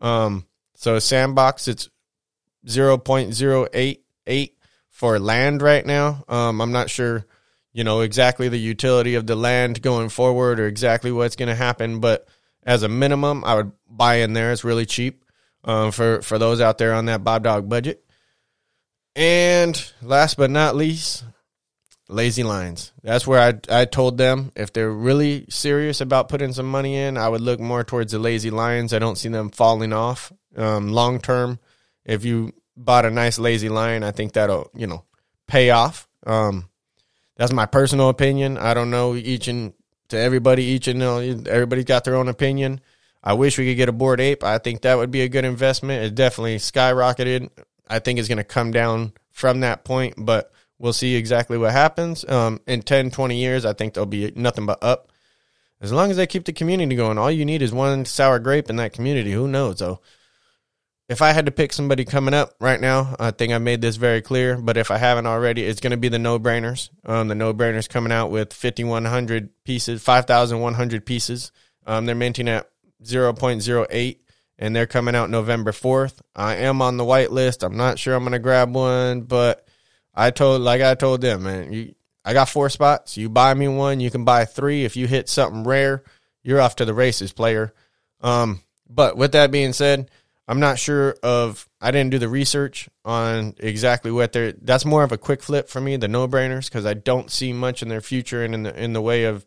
Um, 0.00 0.46
so 0.74 0.98
Sandbox, 0.98 1.68
it's 1.68 1.88
0.088 2.66 4.52
for 4.88 5.18
land 5.18 5.62
right 5.62 5.84
now. 5.84 6.24
Um, 6.28 6.60
I'm 6.60 6.72
not 6.72 6.90
sure, 6.90 7.26
you 7.72 7.84
know, 7.84 8.00
exactly 8.00 8.48
the 8.48 8.58
utility 8.58 9.14
of 9.14 9.26
the 9.26 9.36
land 9.36 9.82
going 9.82 10.08
forward 10.08 10.58
or 10.58 10.66
exactly 10.66 11.12
what's 11.12 11.36
going 11.36 11.48
to 11.48 11.54
happen, 11.54 12.00
but 12.00 12.26
as 12.64 12.82
a 12.82 12.88
minimum, 12.88 13.44
I 13.44 13.54
would 13.56 13.72
buy 13.88 14.16
in 14.16 14.32
there. 14.32 14.52
It's 14.52 14.64
really 14.64 14.86
cheap 14.86 15.24
um, 15.64 15.90
for 15.90 16.22
for 16.22 16.38
those 16.38 16.60
out 16.60 16.78
there 16.78 16.94
on 16.94 17.06
that 17.06 17.24
BobDawg 17.24 17.68
budget. 17.68 18.04
And 19.14 19.92
last 20.00 20.36
but 20.36 20.50
not 20.50 20.76
least, 20.76 21.24
Lazy 22.12 22.42
Lions. 22.42 22.92
That's 23.02 23.26
where 23.26 23.40
I 23.40 23.80
I 23.82 23.84
told 23.84 24.18
them 24.18 24.52
if 24.54 24.72
they're 24.72 24.90
really 24.90 25.46
serious 25.48 26.00
about 26.00 26.28
putting 26.28 26.52
some 26.52 26.70
money 26.70 26.96
in, 26.96 27.16
I 27.16 27.28
would 27.28 27.40
look 27.40 27.60
more 27.60 27.84
towards 27.84 28.12
the 28.12 28.18
Lazy 28.18 28.50
Lions. 28.50 28.92
I 28.92 28.98
don't 28.98 29.18
see 29.18 29.28
them 29.28 29.50
falling 29.50 29.92
off 29.92 30.32
um, 30.56 30.92
long 30.92 31.20
term. 31.20 31.58
If 32.04 32.24
you 32.24 32.52
bought 32.76 33.04
a 33.04 33.10
nice 33.10 33.38
Lazy 33.38 33.68
Lion, 33.68 34.02
I 34.02 34.10
think 34.10 34.32
that'll 34.32 34.70
you 34.74 34.86
know 34.86 35.04
pay 35.46 35.70
off. 35.70 36.08
Um, 36.26 36.68
that's 37.36 37.52
my 37.52 37.66
personal 37.66 38.08
opinion. 38.08 38.58
I 38.58 38.74
don't 38.74 38.90
know 38.90 39.14
each 39.14 39.48
and 39.48 39.72
to 40.08 40.18
everybody. 40.18 40.64
Each 40.64 40.88
and 40.88 41.02
everybody's 41.48 41.84
got 41.84 42.04
their 42.04 42.16
own 42.16 42.28
opinion. 42.28 42.80
I 43.24 43.34
wish 43.34 43.58
we 43.58 43.66
could 43.66 43.76
get 43.76 43.88
a 43.88 43.92
Bored 43.92 44.20
Ape. 44.20 44.44
I 44.44 44.58
think 44.58 44.82
that 44.82 44.98
would 44.98 45.10
be 45.10 45.22
a 45.22 45.28
good 45.28 45.44
investment. 45.44 46.04
It 46.04 46.14
definitely 46.14 46.56
skyrocketed. 46.56 47.50
I 47.88 47.98
think 47.98 48.18
it's 48.18 48.28
going 48.28 48.38
to 48.38 48.44
come 48.44 48.72
down 48.72 49.12
from 49.30 49.60
that 49.60 49.84
point, 49.84 50.14
but 50.16 50.52
We'll 50.82 50.92
see 50.92 51.14
exactly 51.14 51.58
what 51.58 51.70
happens. 51.70 52.28
Um, 52.28 52.60
in 52.66 52.82
10, 52.82 53.12
20 53.12 53.36
years, 53.36 53.64
I 53.64 53.72
think 53.72 53.94
there'll 53.94 54.04
be 54.04 54.32
nothing 54.34 54.66
but 54.66 54.82
up. 54.82 55.12
As 55.80 55.92
long 55.92 56.10
as 56.10 56.16
they 56.16 56.26
keep 56.26 56.44
the 56.44 56.52
community 56.52 56.96
going, 56.96 57.18
all 57.18 57.30
you 57.30 57.44
need 57.44 57.62
is 57.62 57.72
one 57.72 58.04
sour 58.04 58.40
grape 58.40 58.68
in 58.68 58.74
that 58.76 58.92
community. 58.92 59.30
Who 59.30 59.46
knows, 59.46 59.78
though? 59.78 60.00
If 61.08 61.22
I 61.22 61.30
had 61.30 61.46
to 61.46 61.52
pick 61.52 61.72
somebody 61.72 62.04
coming 62.04 62.34
up 62.34 62.56
right 62.58 62.80
now, 62.80 63.14
I 63.20 63.30
think 63.30 63.52
I 63.52 63.58
made 63.58 63.80
this 63.80 63.94
very 63.94 64.22
clear. 64.22 64.56
But 64.56 64.76
if 64.76 64.90
I 64.90 64.98
haven't 64.98 65.28
already, 65.28 65.62
it's 65.62 65.80
going 65.80 65.92
to 65.92 65.96
be 65.96 66.08
the 66.08 66.18
no 66.18 66.40
brainers. 66.40 66.90
Um, 67.04 67.28
the 67.28 67.36
no 67.36 67.54
brainers 67.54 67.88
coming 67.88 68.10
out 68.10 68.32
with 68.32 68.52
5,100 68.52 69.50
pieces, 69.64 70.02
5,100 70.02 71.06
pieces. 71.06 71.52
Um, 71.86 72.06
they're 72.06 72.16
minting 72.16 72.48
at 72.48 72.68
0.08 73.04 74.18
and 74.58 74.74
they're 74.74 74.86
coming 74.88 75.14
out 75.14 75.30
November 75.30 75.70
4th. 75.70 76.22
I 76.34 76.56
am 76.56 76.82
on 76.82 76.96
the 76.96 77.04
white 77.04 77.30
list. 77.30 77.62
I'm 77.62 77.76
not 77.76 78.00
sure 78.00 78.16
I'm 78.16 78.24
going 78.24 78.32
to 78.32 78.40
grab 78.40 78.74
one, 78.74 79.20
but 79.20 79.68
I 80.14 80.30
told 80.30 80.62
like 80.62 80.82
I 80.82 80.94
told 80.94 81.20
them, 81.20 81.44
man, 81.44 81.72
you 81.72 81.94
I 82.24 82.32
got 82.32 82.48
four 82.48 82.68
spots. 82.68 83.16
You 83.16 83.28
buy 83.28 83.54
me 83.54 83.68
one, 83.68 84.00
you 84.00 84.10
can 84.10 84.24
buy 84.24 84.44
three. 84.44 84.84
If 84.84 84.96
you 84.96 85.06
hit 85.06 85.28
something 85.28 85.64
rare, 85.64 86.04
you're 86.42 86.60
off 86.60 86.76
to 86.76 86.84
the 86.84 86.94
races, 86.94 87.32
player. 87.32 87.72
Um, 88.20 88.60
but 88.88 89.16
with 89.16 89.32
that 89.32 89.50
being 89.50 89.72
said, 89.72 90.10
I'm 90.46 90.60
not 90.60 90.78
sure 90.78 91.16
of. 91.22 91.68
I 91.80 91.90
didn't 91.90 92.10
do 92.10 92.18
the 92.18 92.28
research 92.28 92.88
on 93.04 93.54
exactly 93.58 94.10
what 94.10 94.32
they're. 94.32 94.52
That's 94.52 94.84
more 94.84 95.02
of 95.02 95.12
a 95.12 95.18
quick 95.18 95.42
flip 95.42 95.68
for 95.68 95.80
me, 95.80 95.96
the 95.96 96.08
no 96.08 96.28
brainers, 96.28 96.66
because 96.66 96.84
I 96.84 96.94
don't 96.94 97.30
see 97.30 97.52
much 97.52 97.82
in 97.82 97.88
their 97.88 98.00
future 98.00 98.44
and 98.44 98.54
in 98.54 98.62
the 98.64 98.82
in 98.82 98.92
the 98.92 99.02
way 99.02 99.24
of 99.24 99.46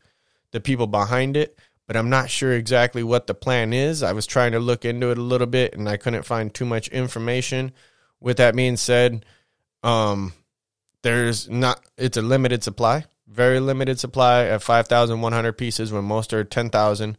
the 0.52 0.60
people 0.60 0.88
behind 0.88 1.38
it. 1.38 1.60
But 1.86 1.96
I'm 1.96 2.10
not 2.10 2.30
sure 2.30 2.54
exactly 2.54 3.04
what 3.04 3.28
the 3.28 3.36
plan 3.36 3.72
is. 3.72 4.02
I 4.02 4.14
was 4.14 4.26
trying 4.26 4.54
to 4.54 4.60
look 4.60 4.86
into 4.86 5.12
it 5.12 5.18
a 5.18 5.22
little 5.22 5.48
bit, 5.48 5.76
and 5.76 5.88
I 5.88 5.98
couldn't 5.98 6.24
find 6.24 6.52
too 6.52 6.66
much 6.66 6.88
information. 6.88 7.74
With 8.20 8.38
that 8.38 8.56
being 8.56 8.78
said, 8.78 9.26
um, 9.84 10.34
there's 11.06 11.48
not. 11.48 11.80
It's 11.98 12.18
a 12.18 12.22
limited 12.22 12.64
supply, 12.64 13.06
very 13.28 13.60
limited 13.60 14.00
supply 14.00 14.42
of 14.42 14.64
5,100 14.64 15.54
pieces 15.54 15.92
when 15.94 16.04
most 16.04 16.34
are 16.34 16.44
10,000 16.44 17.18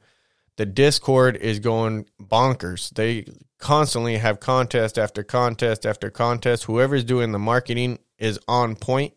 the 0.57 0.67
Discord 0.67 1.37
is 1.37 1.59
going 1.59 2.07
bonkers. 2.21 2.91
They 2.91 3.27
constantly 3.59 4.17
have 4.17 4.41
contest 4.41 4.99
after 4.99 5.23
contest 5.23 5.87
after 5.87 6.11
contest. 6.11 6.65
Whoever's 6.65 7.05
doing 7.05 7.33
the 7.33 7.39
marketing 7.39 7.99
is 8.19 8.41
on 8.49 8.75
point. 8.75 9.15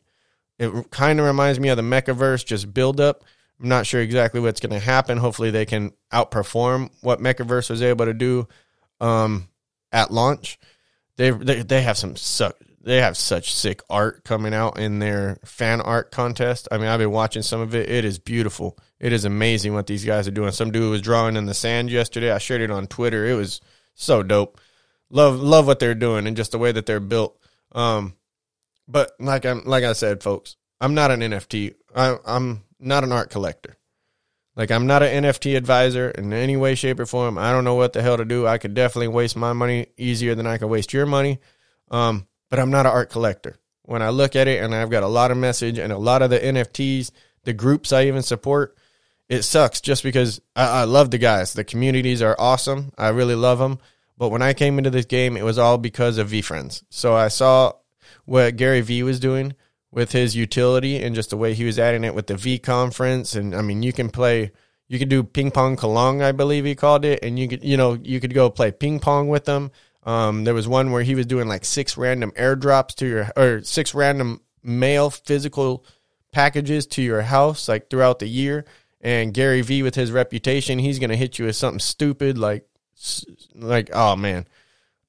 It 0.57 0.91
kind 0.91 1.19
of 1.19 1.25
reminds 1.25 1.59
me 1.59 1.69
of 1.69 1.77
the 1.77 1.83
MekaVerse, 1.83 2.45
just 2.45 2.73
build 2.73 2.99
up. 2.99 3.23
I'm 3.61 3.69
not 3.69 3.87
sure 3.87 4.01
exactly 4.01 4.41
what's 4.41 4.59
going 4.59 4.77
to 4.77 4.85
happen. 4.85 5.17
Hopefully, 5.17 5.51
they 5.51 5.65
can 5.65 5.93
outperform 6.11 6.91
what 7.01 7.19
MekaVerse 7.19 7.69
was 7.69 7.81
able 7.81 8.05
to 8.05 8.13
do 8.13 8.47
um, 8.99 9.47
at 9.91 10.11
launch. 10.11 10.59
They, 11.15 11.31
they 11.31 11.61
they 11.63 11.81
have 11.81 11.97
some 11.97 12.15
suck 12.15 12.55
they 12.81 13.01
have 13.01 13.17
such 13.17 13.53
sick 13.53 13.81
art 13.89 14.23
coming 14.23 14.53
out 14.53 14.79
in 14.79 14.99
their 14.99 15.37
fan 15.43 15.81
art 15.81 16.11
contest. 16.11 16.67
I 16.71 16.77
mean, 16.77 16.87
I've 16.87 16.99
been 16.99 17.11
watching 17.11 17.41
some 17.41 17.59
of 17.59 17.75
it. 17.75 17.89
It 17.89 18.05
is 18.05 18.19
beautiful. 18.19 18.77
It 18.99 19.11
is 19.11 19.25
amazing 19.25 19.73
what 19.73 19.87
these 19.87 20.05
guys 20.05 20.27
are 20.27 20.31
doing. 20.31 20.51
Some 20.51 20.71
dude 20.71 20.89
was 20.89 21.01
drawing 21.01 21.35
in 21.35 21.45
the 21.45 21.53
sand 21.53 21.89
yesterday. 21.89 22.31
I 22.31 22.37
shared 22.37 22.61
it 22.61 22.71
on 22.71 22.87
Twitter. 22.87 23.25
It 23.25 23.35
was 23.35 23.59
so 23.95 24.23
dope. 24.23 24.59
Love 25.09 25.39
love 25.39 25.67
what 25.67 25.79
they're 25.79 25.95
doing 25.95 26.27
and 26.27 26.37
just 26.37 26.51
the 26.51 26.59
way 26.59 26.71
that 26.71 26.85
they're 26.85 26.99
built. 26.99 27.37
Um, 27.73 28.15
but 28.87 29.11
like 29.19 29.45
I'm 29.45 29.63
like 29.65 29.83
I 29.83 29.93
said, 29.93 30.23
folks, 30.23 30.55
I'm 30.79 30.93
not 30.93 31.11
an 31.11 31.19
NFT. 31.19 31.75
I, 31.95 32.17
I'm 32.25 32.63
not 32.79 33.03
an 33.03 33.11
art 33.11 33.29
collector. 33.29 33.77
Like 34.55 34.71
I'm 34.71 34.87
not 34.87 35.03
an 35.03 35.23
NFT 35.23 35.57
advisor 35.57 36.09
in 36.11 36.31
any 36.33 36.57
way, 36.57 36.75
shape, 36.75 36.99
or 36.99 37.05
form. 37.05 37.37
I 37.37 37.51
don't 37.51 37.63
know 37.63 37.75
what 37.75 37.93
the 37.93 38.01
hell 38.01 38.17
to 38.17 38.25
do. 38.25 38.47
I 38.47 38.57
could 38.57 38.73
definitely 38.73 39.07
waste 39.07 39.35
my 39.35 39.53
money 39.53 39.87
easier 39.97 40.35
than 40.35 40.47
I 40.47 40.57
could 40.57 40.67
waste 40.67 40.93
your 40.93 41.05
money. 41.05 41.39
Um, 41.91 42.27
but 42.49 42.59
I'm 42.59 42.71
not 42.71 42.85
an 42.85 42.91
art 42.91 43.09
collector. 43.09 43.57
When 43.83 44.01
I 44.01 44.09
look 44.09 44.35
at 44.35 44.47
it 44.47 44.63
and 44.63 44.75
I've 44.75 44.91
got 44.91 45.03
a 45.03 45.07
lot 45.07 45.31
of 45.31 45.37
message 45.37 45.77
and 45.77 45.91
a 45.91 45.97
lot 45.97 46.21
of 46.21 46.29
the 46.29 46.39
NFTs, 46.39 47.11
the 47.43 47.53
groups 47.53 47.91
I 47.91 48.05
even 48.05 48.21
support, 48.21 48.77
it 49.27 49.43
sucks 49.43 49.81
just 49.81 50.03
because 50.03 50.41
I, 50.55 50.81
I 50.81 50.83
love 50.83 51.11
the 51.11 51.17
guys. 51.17 51.53
The 51.53 51.63
communities 51.63 52.21
are 52.21 52.35
awesome. 52.37 52.91
I 52.97 53.09
really 53.09 53.35
love 53.35 53.59
them. 53.59 53.79
But 54.17 54.29
when 54.29 54.41
I 54.41 54.53
came 54.53 54.77
into 54.77 54.89
this 54.89 55.05
game, 55.05 55.37
it 55.37 55.45
was 55.45 55.57
all 55.57 55.77
because 55.77 56.17
of 56.17 56.29
VeeFriends. 56.29 56.83
So 56.89 57.15
I 57.15 57.29
saw 57.29 57.73
what 58.25 58.57
Gary 58.57 58.81
Vee 58.81 59.03
was 59.03 59.19
doing 59.19 59.55
with 59.91 60.11
his 60.11 60.35
utility 60.35 61.01
and 61.01 61.15
just 61.15 61.29
the 61.29 61.37
way 61.37 61.53
he 61.53 61.65
was 61.65 61.79
adding 61.79 62.03
it 62.03 62.13
with 62.13 62.27
the 62.27 62.35
V 62.35 62.59
conference. 62.59 63.35
And 63.35 63.55
I 63.55 63.61
mean, 63.61 63.81
you 63.81 63.93
can 63.93 64.09
play, 64.09 64.51
you 64.87 64.99
could 64.99 65.09
do 65.09 65.23
ping 65.23 65.51
pong 65.51 65.77
kalong, 65.77 66.21
I 66.21 66.31
believe 66.31 66.65
he 66.65 66.75
called 66.75 67.05
it, 67.05 67.19
and 67.23 67.39
you 67.39 67.47
could, 67.47 67.63
you 67.63 67.77
know, 67.77 67.93
you 67.93 68.19
could 68.19 68.33
go 68.33 68.49
play 68.49 68.71
ping 68.71 68.99
pong 68.99 69.29
with 69.29 69.45
them. 69.45 69.71
Um, 70.09 70.43
there 70.43 70.55
was 70.55 70.67
one 70.67 70.89
where 70.89 71.03
he 71.03 71.13
was 71.13 71.27
doing 71.27 71.47
like 71.47 71.63
six 71.63 71.95
random 71.95 72.31
airdrops 72.31 72.95
to 72.95 73.07
your 73.07 73.31
or 73.37 73.61
six 73.61 73.93
random 73.93 74.41
mail 74.63 75.11
physical 75.11 75.85
packages 76.31 76.87
to 76.87 77.03
your 77.03 77.21
house 77.21 77.69
like 77.69 77.91
throughout 77.91 78.17
the 78.17 78.27
year. 78.27 78.65
And 79.01 79.35
Gary 79.35 79.61
Vee, 79.61 79.83
with 79.83 79.93
his 79.93 80.11
reputation, 80.11 80.79
he's 80.79 80.97
gonna 80.97 81.15
hit 81.15 81.37
you 81.37 81.45
with 81.45 81.57
something 81.57 81.79
stupid 81.79 82.39
like 82.39 82.65
like 83.53 83.91
oh 83.93 84.15
man. 84.15 84.47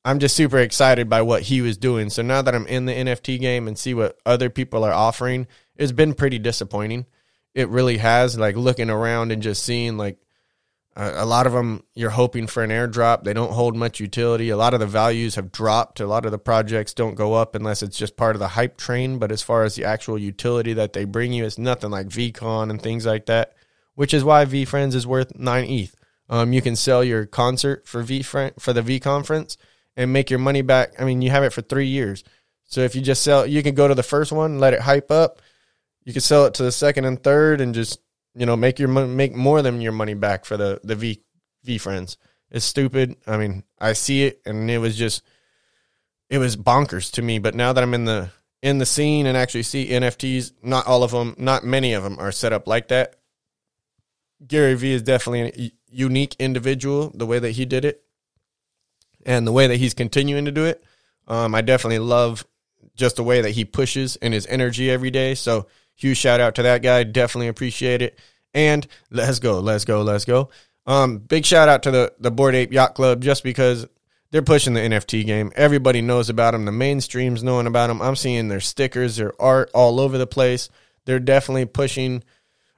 I'm 0.04 0.18
just 0.18 0.36
super 0.36 0.58
excited 0.58 1.08
by 1.08 1.22
what 1.22 1.44
he 1.44 1.62
was 1.62 1.78
doing. 1.78 2.10
So 2.10 2.20
now 2.20 2.42
that 2.42 2.54
I'm 2.54 2.66
in 2.66 2.84
the 2.84 2.92
NFT 2.92 3.40
game 3.40 3.68
and 3.68 3.78
see 3.78 3.94
what 3.94 4.18
other 4.26 4.50
people 4.50 4.84
are 4.84 4.92
offering, 4.92 5.46
it's 5.76 5.92
been 5.92 6.12
pretty 6.12 6.38
disappointing. 6.38 7.06
It 7.54 7.70
really 7.70 7.96
has. 7.96 8.38
Like 8.38 8.54
looking 8.54 8.90
around 8.90 9.32
and 9.32 9.42
just 9.42 9.62
seeing 9.62 9.96
like 9.96 10.18
a 10.96 11.24
lot 11.24 11.46
of 11.46 11.52
them, 11.52 11.84
you're 11.94 12.10
hoping 12.10 12.46
for 12.46 12.62
an 12.62 12.70
airdrop. 12.70 13.22
They 13.22 13.32
don't 13.32 13.52
hold 13.52 13.76
much 13.76 14.00
utility. 14.00 14.50
A 14.50 14.56
lot 14.56 14.74
of 14.74 14.80
the 14.80 14.86
values 14.86 15.36
have 15.36 15.52
dropped. 15.52 16.00
A 16.00 16.06
lot 16.06 16.24
of 16.26 16.32
the 16.32 16.38
projects 16.38 16.92
don't 16.92 17.14
go 17.14 17.34
up 17.34 17.54
unless 17.54 17.82
it's 17.82 17.96
just 17.96 18.16
part 18.16 18.34
of 18.34 18.40
the 18.40 18.48
hype 18.48 18.76
train. 18.76 19.18
But 19.18 19.30
as 19.30 19.42
far 19.42 19.62
as 19.62 19.76
the 19.76 19.84
actual 19.84 20.18
utility 20.18 20.72
that 20.72 20.92
they 20.92 21.04
bring 21.04 21.32
you, 21.32 21.44
it's 21.44 21.58
nothing 21.58 21.90
like 21.90 22.08
VeeCon 22.08 22.70
and 22.70 22.82
things 22.82 23.06
like 23.06 23.26
that, 23.26 23.54
which 23.94 24.12
is 24.12 24.24
why 24.24 24.44
VeeFriends 24.44 24.94
is 24.94 25.06
worth 25.06 25.38
9 25.38 25.64
ETH. 25.64 25.94
Um, 26.28 26.52
you 26.52 26.62
can 26.62 26.76
sell 26.76 27.02
your 27.02 27.26
concert 27.26 27.86
for 27.86 28.02
V 28.02 28.22
for 28.22 28.72
the 28.72 28.82
V 28.82 29.00
conference 29.00 29.56
and 29.96 30.12
make 30.12 30.30
your 30.30 30.38
money 30.38 30.62
back. 30.62 30.92
I 30.98 31.04
mean, 31.04 31.22
you 31.22 31.30
have 31.30 31.44
it 31.44 31.52
for 31.52 31.62
three 31.62 31.88
years. 31.88 32.24
So 32.64 32.80
if 32.82 32.94
you 32.94 33.02
just 33.02 33.22
sell, 33.22 33.46
you 33.46 33.62
can 33.62 33.74
go 33.74 33.88
to 33.88 33.94
the 33.94 34.02
first 34.02 34.30
one, 34.32 34.60
let 34.60 34.74
it 34.74 34.80
hype 34.80 35.10
up. 35.10 35.42
You 36.04 36.12
can 36.12 36.22
sell 36.22 36.46
it 36.46 36.54
to 36.54 36.62
the 36.62 36.72
second 36.72 37.04
and 37.04 37.22
third, 37.22 37.60
and 37.60 37.74
just 37.74 38.00
you 38.34 38.46
know, 38.46 38.56
make 38.56 38.78
your 38.78 38.88
make 38.88 39.34
more 39.34 39.62
than 39.62 39.80
your 39.80 39.92
money 39.92 40.14
back 40.14 40.44
for 40.44 40.56
the 40.56 40.80
the 40.84 40.94
V 40.94 41.22
VeeFriends. 41.66 42.16
It's 42.50 42.64
stupid. 42.64 43.16
I 43.26 43.36
mean, 43.36 43.64
I 43.78 43.92
see 43.92 44.24
it, 44.24 44.40
and 44.44 44.70
it 44.70 44.78
was 44.78 44.96
just 44.96 45.22
it 46.28 46.38
was 46.38 46.56
bonkers 46.56 47.12
to 47.12 47.22
me. 47.22 47.38
But 47.38 47.54
now 47.54 47.72
that 47.72 47.82
I'm 47.82 47.94
in 47.94 48.04
the 48.04 48.30
in 48.62 48.78
the 48.78 48.86
scene 48.86 49.26
and 49.26 49.36
actually 49.36 49.62
see 49.62 49.88
NFTs, 49.88 50.52
not 50.62 50.86
all 50.86 51.02
of 51.02 51.10
them, 51.10 51.34
not 51.38 51.64
many 51.64 51.92
of 51.92 52.02
them 52.02 52.18
are 52.18 52.32
set 52.32 52.52
up 52.52 52.66
like 52.66 52.88
that. 52.88 53.16
Gary 54.46 54.74
Vee 54.74 54.92
is 54.92 55.02
definitely 55.02 55.64
a 55.64 55.72
unique 55.90 56.36
individual. 56.38 57.10
The 57.14 57.26
way 57.26 57.38
that 57.38 57.52
he 57.52 57.64
did 57.64 57.84
it, 57.84 58.02
and 59.26 59.46
the 59.46 59.52
way 59.52 59.66
that 59.66 59.76
he's 59.76 59.94
continuing 59.94 60.44
to 60.46 60.52
do 60.52 60.64
it, 60.64 60.82
um, 61.28 61.54
I 61.54 61.60
definitely 61.60 61.98
love 61.98 62.46
just 62.94 63.16
the 63.16 63.24
way 63.24 63.40
that 63.40 63.50
he 63.50 63.64
pushes 63.64 64.16
and 64.16 64.34
his 64.34 64.46
energy 64.46 64.90
every 64.90 65.10
day. 65.10 65.34
So 65.34 65.66
Huge 66.00 66.16
shout 66.16 66.40
out 66.40 66.54
to 66.54 66.62
that 66.62 66.82
guy. 66.82 67.04
Definitely 67.04 67.48
appreciate 67.48 68.00
it. 68.00 68.18
And 68.54 68.86
let's 69.10 69.38
go, 69.38 69.60
let's 69.60 69.84
go, 69.84 70.00
let's 70.02 70.24
go. 70.24 70.48
Um, 70.86 71.18
big 71.18 71.44
shout 71.44 71.68
out 71.68 71.82
to 71.84 71.90
the 71.90 72.14
the 72.18 72.30
Bored 72.30 72.54
Ape 72.54 72.72
Yacht 72.72 72.94
Club 72.94 73.22
just 73.22 73.44
because 73.44 73.86
they're 74.30 74.42
pushing 74.42 74.72
the 74.72 74.80
NFT 74.80 75.26
game. 75.26 75.52
Everybody 75.54 76.00
knows 76.00 76.30
about 76.30 76.52
them. 76.52 76.64
The 76.64 76.72
mainstream's 76.72 77.42
knowing 77.42 77.66
about 77.66 77.88
them. 77.88 78.00
I'm 78.00 78.16
seeing 78.16 78.48
their 78.48 78.60
stickers, 78.60 79.16
their 79.16 79.40
art 79.40 79.70
all 79.74 80.00
over 80.00 80.16
the 80.16 80.26
place. 80.26 80.70
They're 81.04 81.20
definitely 81.20 81.66
pushing. 81.66 82.22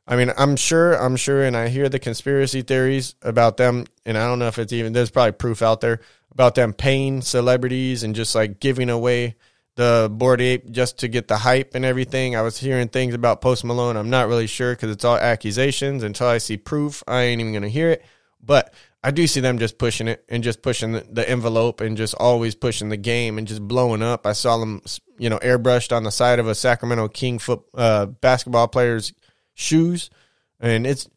I 0.06 0.16
mean, 0.16 0.32
I'm 0.36 0.56
sure, 0.56 0.94
I'm 0.94 1.14
sure, 1.14 1.44
and 1.44 1.56
I 1.56 1.68
hear 1.68 1.88
the 1.88 2.00
conspiracy 2.00 2.62
theories 2.62 3.14
about 3.22 3.56
them, 3.56 3.86
and 4.04 4.18
I 4.18 4.26
don't 4.26 4.40
know 4.40 4.48
if 4.48 4.58
it's 4.58 4.72
even 4.72 4.92
there's 4.92 5.10
probably 5.10 5.32
proof 5.32 5.62
out 5.62 5.80
there 5.80 6.00
about 6.32 6.56
them 6.56 6.72
paying 6.72 7.22
celebrities 7.22 8.02
and 8.02 8.16
just 8.16 8.34
like 8.34 8.58
giving 8.58 8.90
away 8.90 9.36
the 9.74 10.10
Bored 10.12 10.40
Ape 10.40 10.70
just 10.70 10.98
to 10.98 11.08
get 11.08 11.28
the 11.28 11.38
hype 11.38 11.74
and 11.74 11.84
everything. 11.84 12.36
I 12.36 12.42
was 12.42 12.58
hearing 12.58 12.88
things 12.88 13.14
about 13.14 13.40
Post 13.40 13.64
Malone. 13.64 13.96
I'm 13.96 14.10
not 14.10 14.28
really 14.28 14.46
sure 14.46 14.74
because 14.74 14.90
it's 14.90 15.04
all 15.04 15.16
accusations. 15.16 16.02
Until 16.02 16.26
I 16.26 16.38
see 16.38 16.56
proof, 16.56 17.02
I 17.06 17.22
ain't 17.22 17.40
even 17.40 17.52
gonna 17.52 17.68
hear 17.68 17.90
it. 17.90 18.04
But 18.42 18.74
I 19.04 19.10
do 19.10 19.26
see 19.26 19.40
them 19.40 19.58
just 19.58 19.78
pushing 19.78 20.08
it 20.08 20.24
and 20.28 20.44
just 20.44 20.62
pushing 20.62 20.92
the, 20.92 21.06
the 21.10 21.28
envelope 21.28 21.80
and 21.80 21.96
just 21.96 22.14
always 22.14 22.54
pushing 22.54 22.88
the 22.88 22.96
game 22.96 23.38
and 23.38 23.48
just 23.48 23.66
blowing 23.66 24.02
up. 24.02 24.26
I 24.26 24.32
saw 24.32 24.58
them, 24.58 24.82
you 25.18 25.28
know, 25.28 25.38
airbrushed 25.38 25.94
on 25.94 26.04
the 26.04 26.10
side 26.10 26.38
of 26.38 26.46
a 26.46 26.54
Sacramento 26.54 27.08
King 27.08 27.38
foot 27.38 27.62
uh, 27.74 28.06
basketball 28.06 28.68
player's 28.68 29.12
shoes, 29.54 30.10
and 30.60 30.86
it's 30.86 31.08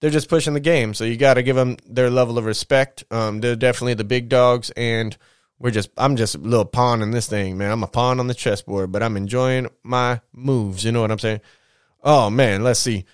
they're 0.00 0.10
just 0.10 0.28
pushing 0.28 0.54
the 0.54 0.60
game. 0.60 0.94
So 0.94 1.04
you 1.04 1.16
got 1.16 1.34
to 1.34 1.42
give 1.42 1.56
them 1.56 1.76
their 1.86 2.10
level 2.10 2.38
of 2.38 2.44
respect. 2.44 3.04
Um, 3.10 3.40
they're 3.40 3.56
definitely 3.56 3.94
the 3.94 4.04
big 4.04 4.28
dogs 4.28 4.70
and 4.70 5.16
we're 5.62 5.70
just 5.70 5.90
I'm 5.96 6.16
just 6.16 6.34
a 6.34 6.38
little 6.38 6.64
pawn 6.64 7.02
in 7.02 7.12
this 7.12 7.28
thing, 7.28 7.56
man. 7.56 7.70
I'm 7.70 7.84
a 7.84 7.86
pawn 7.86 8.18
on 8.18 8.26
the 8.26 8.34
chessboard, 8.34 8.90
but 8.90 9.02
I'm 9.02 9.16
enjoying 9.16 9.68
my 9.84 10.20
moves. 10.32 10.84
You 10.84 10.90
know 10.90 11.00
what 11.00 11.12
I'm 11.12 11.20
saying? 11.20 11.40
Oh 12.02 12.30
man, 12.30 12.64
let's 12.64 12.80
see. 12.80 13.04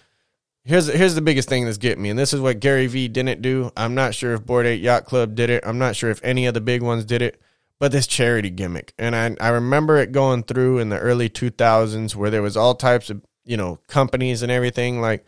Here's 0.65 0.87
here's 0.87 1.15
the 1.15 1.21
biggest 1.21 1.51
thing 1.51 1.67
that's 1.67 1.77
getting 1.77 2.03
me, 2.03 2.09
and 2.09 2.19
this 2.19 2.33
is 2.33 2.41
what 2.41 2.61
Gary 2.61 2.87
Vee 2.87 3.09
didn't 3.09 3.43
do. 3.43 3.71
I'm 3.77 3.95
not 3.95 4.15
sure 4.15 4.33
if 4.33 4.47
Bored 4.47 4.65
Ape 4.65 4.83
Yacht 4.83 5.05
Club 5.05 5.35
did 5.35 5.51
it. 5.51 5.63
I'm 5.67 5.79
not 5.79 5.95
sure 5.95 6.09
if 6.09 6.25
any 6.25 6.47
of 6.47 6.55
the 6.55 6.63
big 6.63 6.81
ones 6.81 7.05
did 7.05 7.21
it, 7.21 7.39
but 7.79 7.93
this 7.93 8.07
charity 8.07 8.49
gimmick. 8.49 8.95
And 8.99 9.15
I 9.15 9.37
I 9.41 9.51
remember 9.51 9.99
it 9.99 10.13
going 10.13 10.43
through 10.43 10.79
in 10.79 10.89
the 10.89 10.99
early 10.99 11.29
2000s 11.29 12.15
where 12.15 12.31
there 12.31 12.43
was 12.43 12.57
all 12.57 12.75
types 12.75 13.11
of 13.11 13.21
you 13.45 13.59
know 13.59 13.79
companies 13.89 14.43
and 14.43 14.51
everything 14.51 15.03
like. 15.03 15.25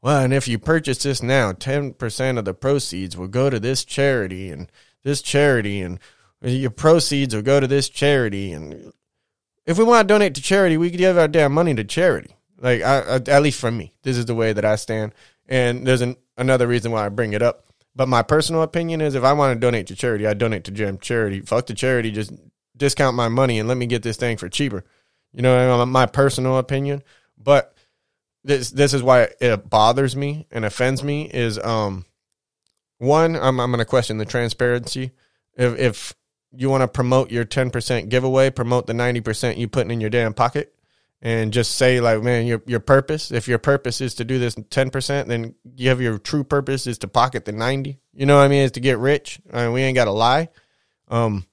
Well, 0.00 0.24
and 0.24 0.34
if 0.34 0.48
you 0.48 0.58
purchase 0.58 1.04
this 1.04 1.22
now, 1.22 1.52
10% 1.52 2.36
of 2.36 2.44
the 2.44 2.54
proceeds 2.54 3.16
will 3.16 3.28
go 3.28 3.48
to 3.48 3.60
this 3.60 3.84
charity 3.84 4.50
and 4.50 4.68
this 5.04 5.22
charity 5.22 5.80
and 5.80 6.00
your 6.42 6.70
proceeds 6.70 7.34
will 7.34 7.42
go 7.42 7.60
to 7.60 7.66
this 7.66 7.88
charity. 7.88 8.52
And 8.52 8.92
if 9.66 9.78
we 9.78 9.84
want 9.84 10.06
to 10.06 10.12
donate 10.12 10.34
to 10.34 10.42
charity, 10.42 10.76
we 10.76 10.90
could 10.90 10.98
give 10.98 11.16
our 11.16 11.28
damn 11.28 11.52
money 11.52 11.74
to 11.74 11.84
charity. 11.84 12.36
Like, 12.58 12.82
I, 12.82 13.00
I, 13.00 13.14
at 13.14 13.42
least 13.42 13.60
for 13.60 13.70
me, 13.70 13.92
this 14.02 14.16
is 14.16 14.26
the 14.26 14.34
way 14.34 14.52
that 14.52 14.64
I 14.64 14.76
stand. 14.76 15.14
And 15.48 15.86
there's 15.86 16.00
an, 16.00 16.16
another 16.36 16.66
reason 16.66 16.92
why 16.92 17.06
I 17.06 17.08
bring 17.08 17.32
it 17.32 17.42
up. 17.42 17.66
But 17.94 18.08
my 18.08 18.22
personal 18.22 18.62
opinion 18.62 19.00
is 19.00 19.14
if 19.14 19.24
I 19.24 19.34
want 19.34 19.54
to 19.54 19.60
donate 19.60 19.88
to 19.88 19.96
charity, 19.96 20.26
I 20.26 20.34
donate 20.34 20.64
to 20.64 20.70
Jam 20.70 20.98
Charity. 20.98 21.40
Fuck 21.40 21.66
the 21.66 21.74
charity, 21.74 22.10
just 22.10 22.32
discount 22.76 23.16
my 23.16 23.28
money 23.28 23.58
and 23.58 23.68
let 23.68 23.76
me 23.76 23.86
get 23.86 24.02
this 24.02 24.16
thing 24.16 24.36
for 24.36 24.48
cheaper. 24.48 24.84
You 25.32 25.42
know, 25.42 25.84
my 25.86 26.06
personal 26.06 26.58
opinion. 26.58 27.02
But 27.36 27.74
this 28.44 28.70
this 28.70 28.94
is 28.94 29.02
why 29.02 29.28
it 29.40 29.68
bothers 29.68 30.16
me 30.16 30.46
and 30.50 30.64
offends 30.64 31.02
me 31.02 31.28
is 31.32 31.58
um 31.58 32.04
one, 32.98 33.36
I'm 33.36 33.60
I'm 33.60 33.70
gonna 33.70 33.84
question 33.84 34.18
the 34.18 34.24
transparency 34.24 35.12
if 35.56 35.78
if 35.78 36.14
you 36.54 36.68
want 36.68 36.82
to 36.82 36.88
promote 36.88 37.30
your 37.30 37.44
10% 37.44 38.08
giveaway, 38.08 38.50
promote 38.50 38.86
the 38.86 38.92
90% 38.92 39.56
you 39.56 39.68
putting 39.68 39.90
in 39.90 40.00
your 40.00 40.10
damn 40.10 40.34
pocket 40.34 40.74
and 41.22 41.52
just 41.52 41.76
say 41.76 42.00
like, 42.00 42.20
man, 42.22 42.46
your 42.46 42.62
your 42.66 42.80
purpose, 42.80 43.30
if 43.30 43.46
your 43.46 43.58
purpose 43.58 44.00
is 44.00 44.14
to 44.16 44.24
do 44.24 44.38
this 44.38 44.56
10%, 44.56 45.26
then 45.26 45.54
you 45.76 45.88
have 45.88 46.00
your 46.00 46.18
true 46.18 46.42
purpose 46.42 46.86
is 46.86 46.98
to 46.98 47.08
pocket 47.08 47.44
the 47.44 47.52
90. 47.52 47.98
You 48.12 48.26
know 48.26 48.36
what 48.36 48.42
I 48.42 48.48
mean? 48.48 48.62
Is 48.62 48.72
to 48.72 48.80
get 48.80 48.98
rich. 48.98 49.40
I 49.52 49.64
mean, 49.64 49.72
we 49.72 49.82
ain't 49.82 49.94
got 49.94 50.06
to 50.06 50.12
lie. 50.12 50.48
Um 51.08 51.46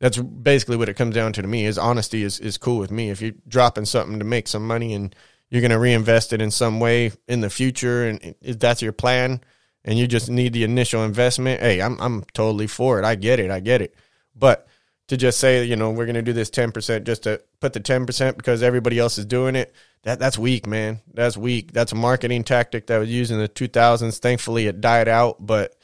that's 0.00 0.18
basically 0.18 0.76
what 0.76 0.88
it 0.88 0.94
comes 0.94 1.14
down 1.14 1.32
to 1.34 1.42
to 1.42 1.46
me 1.46 1.64
is 1.64 1.78
honesty 1.78 2.24
is, 2.24 2.40
is 2.40 2.58
cool 2.58 2.78
with 2.78 2.90
me. 2.90 3.10
If 3.10 3.22
you're 3.22 3.34
dropping 3.46 3.84
something 3.84 4.18
to 4.18 4.24
make 4.24 4.48
some 4.48 4.66
money 4.66 4.94
and 4.94 5.14
you're 5.48 5.60
going 5.60 5.70
to 5.70 5.78
reinvest 5.78 6.32
it 6.32 6.42
in 6.42 6.50
some 6.50 6.80
way 6.80 7.12
in 7.28 7.40
the 7.40 7.48
future 7.48 8.08
and 8.08 8.34
if 8.40 8.58
that's 8.58 8.82
your 8.82 8.92
plan 8.92 9.40
and 9.84 9.96
you 9.96 10.08
just 10.08 10.28
need 10.28 10.54
the 10.54 10.64
initial 10.64 11.04
investment, 11.04 11.60
hey, 11.60 11.80
I'm 11.80 11.96
I'm 12.00 12.24
totally 12.32 12.66
for 12.66 12.98
it. 12.98 13.04
I 13.04 13.14
get 13.14 13.38
it. 13.38 13.52
I 13.52 13.60
get 13.60 13.80
it. 13.80 13.94
But 14.34 14.66
to 15.08 15.16
just 15.16 15.38
say, 15.38 15.64
you 15.64 15.76
know, 15.76 15.90
we're 15.90 16.06
going 16.06 16.14
to 16.14 16.22
do 16.22 16.32
this 16.32 16.50
10% 16.50 17.04
just 17.04 17.24
to 17.24 17.42
put 17.60 17.72
the 17.72 17.80
10% 17.80 18.36
because 18.36 18.62
everybody 18.62 18.98
else 18.98 19.18
is 19.18 19.26
doing 19.26 19.56
it, 19.56 19.74
that 20.04 20.18
that's 20.18 20.38
weak, 20.38 20.66
man. 20.66 21.00
That's 21.12 21.36
weak. 21.36 21.72
That's 21.72 21.92
a 21.92 21.96
marketing 21.96 22.44
tactic 22.44 22.86
that 22.86 22.98
was 22.98 23.10
used 23.10 23.30
in 23.30 23.38
the 23.38 23.48
2000s. 23.48 24.18
Thankfully 24.18 24.66
it 24.66 24.80
died 24.80 25.08
out, 25.08 25.36
but 25.38 25.74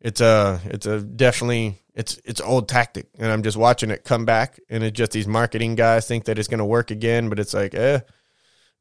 it's 0.00 0.20
a 0.20 0.60
it's 0.64 0.86
a 0.86 1.00
definitely 1.00 1.78
it's 1.94 2.20
it's 2.24 2.40
old 2.40 2.68
tactic 2.68 3.08
and 3.18 3.30
I'm 3.30 3.42
just 3.42 3.56
watching 3.56 3.90
it 3.90 4.04
come 4.04 4.24
back 4.24 4.58
and 4.68 4.82
it's 4.84 4.96
just 4.96 5.12
these 5.12 5.26
marketing 5.26 5.74
guys 5.74 6.06
think 6.06 6.24
that 6.24 6.38
it's 6.38 6.48
going 6.48 6.58
to 6.58 6.64
work 6.64 6.90
again, 6.90 7.28
but 7.28 7.38
it's 7.38 7.54
like, 7.54 7.74
eh, 7.74 8.00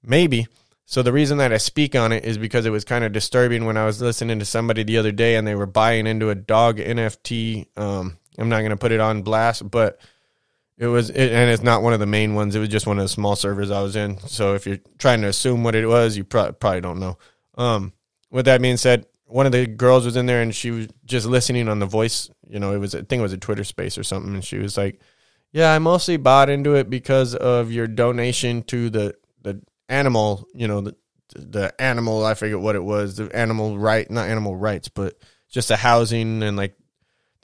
maybe. 0.04 0.48
So 0.88 1.02
the 1.02 1.14
reason 1.14 1.40
that 1.40 1.52
I 1.52 1.58
speak 1.58 1.96
on 1.96 2.12
it 2.12 2.26
is 2.26 2.38
because 2.38 2.66
it 2.66 2.72
was 2.72 2.86
kind 2.86 3.04
of 3.04 3.12
disturbing 3.12 3.66
when 3.66 3.78
I 3.78 3.86
was 3.86 4.02
listening 4.02 4.40
to 4.40 4.46
somebody 4.46 4.84
the 4.84 5.00
other 5.00 5.12
day 5.12 5.36
and 5.36 5.48
they 5.48 5.56
were 5.56 5.66
buying 5.66 6.06
into 6.06 6.30
a 6.30 6.36
dog 6.36 6.78
NFT 6.78 7.68
um, 7.76 8.18
I'm 8.38 8.50
not 8.50 8.60
going 8.60 8.72
to 8.72 8.78
put 8.78 8.92
it 8.92 9.00
on 9.00 9.22
blast, 9.22 9.70
but 9.70 10.00
it 10.78 10.88
was, 10.88 11.10
it, 11.10 11.32
and 11.32 11.50
it's 11.50 11.64
not 11.64 11.82
one 11.82 11.94
of 11.94 12.00
the 12.00 12.06
main 12.06 12.36
ones. 12.36 12.56
It 12.56 12.60
was 12.60 12.70
just 12.70 12.88
one 12.88 13.00
of 13.00 13.06
the 13.06 13.10
small 13.10 13.36
servers 13.36 13.72
I 13.72 13.82
was 13.82 13.96
in. 13.96 14.20
So 14.28 14.56
if 14.56 14.66
you're 14.68 14.80
trying 14.98 15.22
to 15.22 15.28
assume 15.28 15.64
what 15.64 15.76
it 15.76 15.88
was, 15.88 16.18
you 16.18 16.24
pro- 16.24 16.52
probably 16.52 16.82
don't 16.82 17.00
know. 17.00 17.18
Um, 17.58 17.94
with 18.30 18.46
that 18.46 18.62
being 18.62 18.78
said, 18.78 19.06
one 19.26 19.46
of 19.46 19.52
the 19.52 19.66
girls 19.66 20.06
was 20.06 20.18
in 20.18 20.26
there 20.26 20.42
and 20.42 20.54
she 20.54 20.72
was 20.72 20.88
just 21.06 21.26
listening 21.26 21.70
on 21.70 21.80
the 21.80 21.86
voice. 21.86 22.30
You 22.48 22.60
know, 22.60 22.74
it 22.74 22.78
was, 22.78 22.94
I 22.94 23.00
think 23.00 23.20
it 23.20 23.24
was 23.24 23.34
a 23.34 23.38
Twitter 23.38 23.64
space 23.64 23.98
or 23.98 24.04
something. 24.04 24.34
And 24.34 24.44
she 24.44 24.58
was 24.58 24.78
like, 24.78 25.00
yeah, 25.52 25.74
I 25.74 25.80
mostly 25.80 26.18
bought 26.18 26.50
into 26.50 26.76
it 26.76 26.90
because 26.90 27.34
of 27.34 27.72
your 27.72 27.88
donation 27.88 28.64
to 28.64 28.90
the, 28.90 29.16
the 29.42 29.62
animal, 29.88 30.46
you 30.54 30.68
know, 30.68 30.82
the, 30.82 30.96
the 31.34 31.82
animal, 31.82 32.26
I 32.26 32.34
forget 32.34 32.60
what 32.60 32.76
it 32.76 32.84
was, 32.84 33.16
the 33.16 33.34
animal 33.36 33.78
right, 33.78 34.10
not 34.12 34.28
animal 34.28 34.56
rights, 34.56 34.90
but 34.90 35.16
just 35.50 35.70
the 35.70 35.78
housing 35.78 36.44
and 36.44 36.58
like 36.58 36.76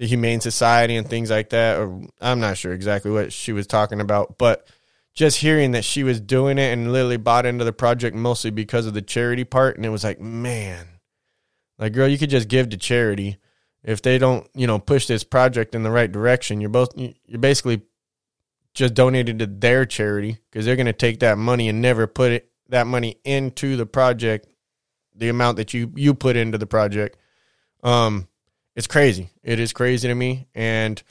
the 0.02 0.08
Humane 0.08 0.42
Society 0.42 0.96
and 0.96 1.08
things 1.08 1.30
like 1.30 1.52
that. 1.52 1.78
Or 1.78 2.02
I'm 2.20 2.40
not 2.40 2.58
sure 2.58 2.74
exactly 2.74 3.12
what 3.12 3.32
she 3.32 3.54
was 3.54 3.68
talking 3.68 4.02
about, 4.02 4.40
but 4.40 4.68
just 5.14 5.38
hearing 5.38 5.74
that 5.74 5.86
she 5.86 6.04
was 6.04 6.20
doing 6.20 6.58
it 6.58 6.74
and 6.74 6.92
literally 6.92 7.18
bought 7.18 7.46
into 7.46 7.64
the 7.64 7.72
project 7.72 8.16
mostly 8.16 8.50
because 8.50 8.88
of 8.88 8.96
the 8.96 9.04
charity 9.04 9.44
part, 9.44 9.78
and 9.78 9.86
it 9.86 9.90
was 9.90 10.04
like, 10.04 10.20
man, 10.20 10.88
like 11.78 11.94
girl, 11.94 12.08
you 12.08 12.18
could 12.18 12.32
just 12.32 12.48
give 12.48 12.70
to 12.70 12.78
charity. 12.78 13.38
If 13.84 14.02
they 14.02 14.18
don't, 14.18 14.50
you 14.56 14.66
know, 14.66 14.80
push 14.80 15.06
this 15.06 15.24
project 15.24 15.76
in 15.76 15.84
the 15.84 15.92
right 15.92 16.12
direction, 16.12 16.62
you're 16.62 16.72
both 16.72 16.94
you're 16.96 17.40
basically 17.40 17.84
just 18.74 18.96
donated 18.96 19.38
to 19.38 19.46
their 19.46 19.86
charity 19.86 20.40
because 20.50 20.66
they're 20.66 20.76
going 20.76 20.88
to 20.88 20.94
take 20.94 21.20
that 21.20 21.38
money 21.38 21.70
and 21.70 21.80
never 21.80 22.08
put 22.08 22.32
it 22.32 22.50
that 22.70 22.88
money 22.88 23.18
into 23.24 23.76
the 23.78 23.86
project, 23.86 24.48
the 25.14 25.30
amount 25.30 25.58
that 25.58 25.76
you 25.76 25.92
you 25.96 26.16
put 26.16 26.36
into 26.36 26.58
the 26.58 26.66
project. 26.66 27.20
Um, 27.84 28.28
it's 28.76 28.88
crazy. 28.88 29.30
It 29.44 29.60
is 29.60 29.74
crazy 29.74 30.08
to 30.08 30.16
me. 30.16 30.48
And 30.56 31.02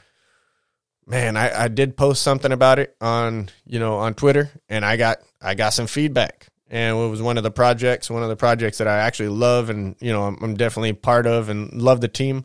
man, 1.07 1.37
I, 1.37 1.64
I 1.64 1.69
did 1.69 1.97
post 1.97 2.23
something 2.23 2.52
about 2.52 2.79
it 2.79 2.97
on, 3.00 3.50
you 3.67 3.79
know, 3.79 3.97
on 3.97 4.14
Twitter 4.14 4.50
and 4.69 4.85
I 4.85 4.97
got 4.97 5.19
I 5.40 5.55
got 5.55 5.71
some 5.71 5.87
feedback. 5.87 6.47
And 6.73 6.97
it 6.97 7.09
was 7.09 7.21
one 7.21 7.37
of 7.37 7.43
the 7.43 7.50
projects, 7.50 8.11
one 8.11 8.23
of 8.23 8.29
the 8.29 8.37
projects 8.37 8.79
that 8.79 8.87
I 8.87 8.99
actually 8.99 9.31
love 9.31 9.71
and, 9.71 9.97
you 10.00 10.12
know, 10.12 10.23
I'm, 10.23 10.38
I'm 10.40 10.55
definitely 10.55 10.93
part 10.93 11.26
of 11.26 11.49
and 11.49 11.83
love 11.83 12.00
the 12.00 12.09
team. 12.09 12.45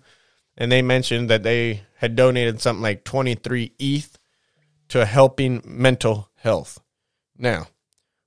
And 0.58 0.72
they 0.72 0.82
mentioned 0.82 1.30
that 1.30 1.44
they 1.44 1.84
had 1.98 2.16
donated 2.16 2.60
something 2.60 2.82
like 2.82 3.04
23 3.04 3.74
ETH 3.78 4.18
to 4.90 5.06
helping 5.06 5.62
mental 5.66 6.30
health. 6.38 6.80
Now, 7.38 7.68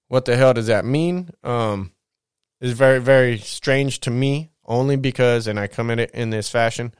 what 0.08 0.24
the 0.24 0.36
hell 0.36 0.54
does 0.54 0.66
that 0.68 0.84
mean? 0.84 1.30
Um, 1.42 1.92
is 2.60 2.72
very, 2.72 3.00
very 3.00 3.38
strange 3.38 4.00
to 4.00 4.10
me 4.10 4.50
only 4.68 4.96
because, 4.96 5.48
and 5.48 5.58
I 5.58 5.66
come 5.66 5.90
at 5.90 5.98
it 5.98 6.10
in 6.12 6.30
this 6.30 6.48
fashion, 6.48 6.94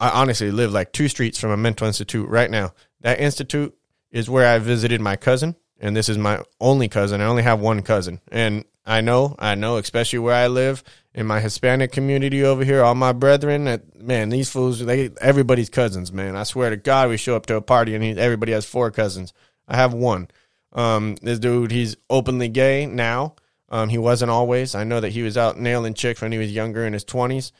I 0.00 0.08
honestly 0.08 0.50
live 0.50 0.72
like 0.72 0.92
two 0.92 1.08
streets 1.08 1.38
from 1.38 1.50
a 1.50 1.56
mental 1.56 1.86
institute 1.86 2.28
right 2.28 2.50
now. 2.50 2.72
That 3.00 3.20
institute 3.20 3.76
is 4.10 4.30
where 4.30 4.46
I 4.46 4.58
visited 4.58 5.00
my 5.00 5.16
cousin, 5.16 5.56
and 5.78 5.96
this 5.96 6.08
is 6.08 6.16
my 6.16 6.42
only 6.60 6.88
cousin. 6.88 7.20
I 7.20 7.26
only 7.26 7.42
have 7.42 7.60
one 7.60 7.82
cousin. 7.82 8.20
And 8.30 8.64
I 8.86 9.00
know, 9.00 9.34
I 9.38 9.54
know, 9.54 9.76
especially 9.76 10.18
where 10.20 10.34
I 10.34 10.46
live 10.46 10.84
in 11.14 11.26
my 11.26 11.40
Hispanic 11.40 11.90
community 11.90 12.44
over 12.44 12.64
here, 12.64 12.82
all 12.82 12.94
my 12.94 13.12
brethren, 13.12 13.64
that, 13.64 14.00
man, 14.00 14.28
these 14.28 14.50
fools, 14.50 14.84
they 14.84 15.10
everybody's 15.20 15.70
cousins, 15.70 16.12
man. 16.12 16.36
I 16.36 16.42
swear 16.42 16.70
to 16.70 16.76
God, 16.76 17.08
we 17.08 17.16
show 17.16 17.36
up 17.36 17.46
to 17.46 17.56
a 17.56 17.62
party 17.62 17.94
and 17.94 18.18
everybody 18.18 18.52
has 18.52 18.66
four 18.66 18.90
cousins. 18.90 19.32
I 19.66 19.76
have 19.76 19.94
one. 19.94 20.28
Um, 20.72 21.16
this 21.22 21.38
dude, 21.38 21.70
he's 21.70 21.96
openly 22.10 22.48
gay 22.48 22.86
now. 22.86 23.36
Um, 23.74 23.88
he 23.88 23.98
wasn't 23.98 24.30
always. 24.30 24.76
I 24.76 24.84
know 24.84 25.00
that 25.00 25.10
he 25.10 25.22
was 25.22 25.36
out 25.36 25.58
nailing 25.58 25.94
chicks 25.94 26.22
when 26.22 26.30
he 26.30 26.38
was 26.38 26.52
younger 26.52 26.86
in 26.86 26.92
his 26.92 27.04
20s. 27.04 27.50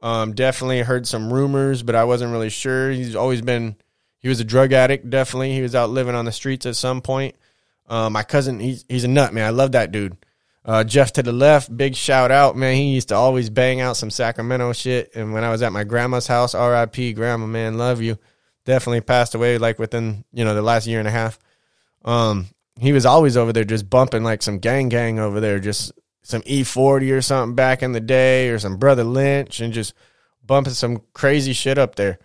Um, 0.00 0.32
definitely 0.32 0.80
heard 0.80 1.06
some 1.06 1.30
rumors, 1.30 1.82
but 1.82 1.94
I 1.94 2.04
wasn't 2.04 2.32
really 2.32 2.48
sure. 2.48 2.90
He's 2.90 3.14
always 3.14 3.42
been, 3.42 3.76
he 4.18 4.30
was 4.30 4.40
a 4.40 4.44
drug 4.44 4.72
addict, 4.72 5.10
definitely. 5.10 5.52
He 5.52 5.60
was 5.60 5.74
out 5.74 5.90
living 5.90 6.14
on 6.14 6.24
the 6.24 6.32
streets 6.32 6.64
at 6.64 6.74
some 6.74 7.02
point. 7.02 7.36
Uh, 7.86 8.08
my 8.08 8.22
cousin, 8.22 8.60
he's, 8.60 8.86
he's 8.88 9.04
a 9.04 9.08
nut, 9.08 9.34
man. 9.34 9.44
I 9.44 9.50
love 9.50 9.72
that 9.72 9.92
dude. 9.92 10.16
Uh, 10.64 10.84
Jeff 10.84 11.12
to 11.12 11.22
the 11.22 11.32
left, 11.32 11.76
big 11.76 11.94
shout 11.94 12.30
out, 12.30 12.56
man. 12.56 12.74
He 12.74 12.94
used 12.94 13.08
to 13.08 13.16
always 13.16 13.50
bang 13.50 13.82
out 13.82 13.98
some 13.98 14.08
Sacramento 14.10 14.72
shit. 14.72 15.14
And 15.14 15.34
when 15.34 15.44
I 15.44 15.50
was 15.50 15.60
at 15.60 15.74
my 15.74 15.84
grandma's 15.84 16.26
house, 16.26 16.54
RIP, 16.54 17.14
grandma, 17.14 17.44
man, 17.44 17.76
love 17.76 18.00
you. 18.00 18.16
Definitely 18.64 19.02
passed 19.02 19.34
away 19.34 19.58
like 19.58 19.78
within, 19.78 20.24
you 20.32 20.46
know, 20.46 20.54
the 20.54 20.62
last 20.62 20.86
year 20.86 20.98
and 20.98 21.08
a 21.08 21.10
half. 21.10 21.38
Um, 22.06 22.46
he 22.78 22.92
was 22.92 23.06
always 23.06 23.36
over 23.36 23.52
there 23.52 23.64
just 23.64 23.90
bumping 23.90 24.22
like 24.22 24.42
some 24.42 24.58
gang 24.58 24.88
gang 24.88 25.18
over 25.18 25.40
there, 25.40 25.58
just 25.58 25.92
some 26.22 26.42
E40 26.42 27.12
or 27.12 27.22
something 27.22 27.54
back 27.54 27.82
in 27.82 27.92
the 27.92 28.00
day, 28.00 28.48
or 28.48 28.58
some 28.58 28.78
Brotha 28.78 29.04
Lynch, 29.04 29.60
and 29.60 29.72
just 29.72 29.94
bumping 30.44 30.74
some 30.74 31.02
crazy 31.12 31.52
shit 31.52 31.78
up 31.78 31.96
there. 31.96 32.18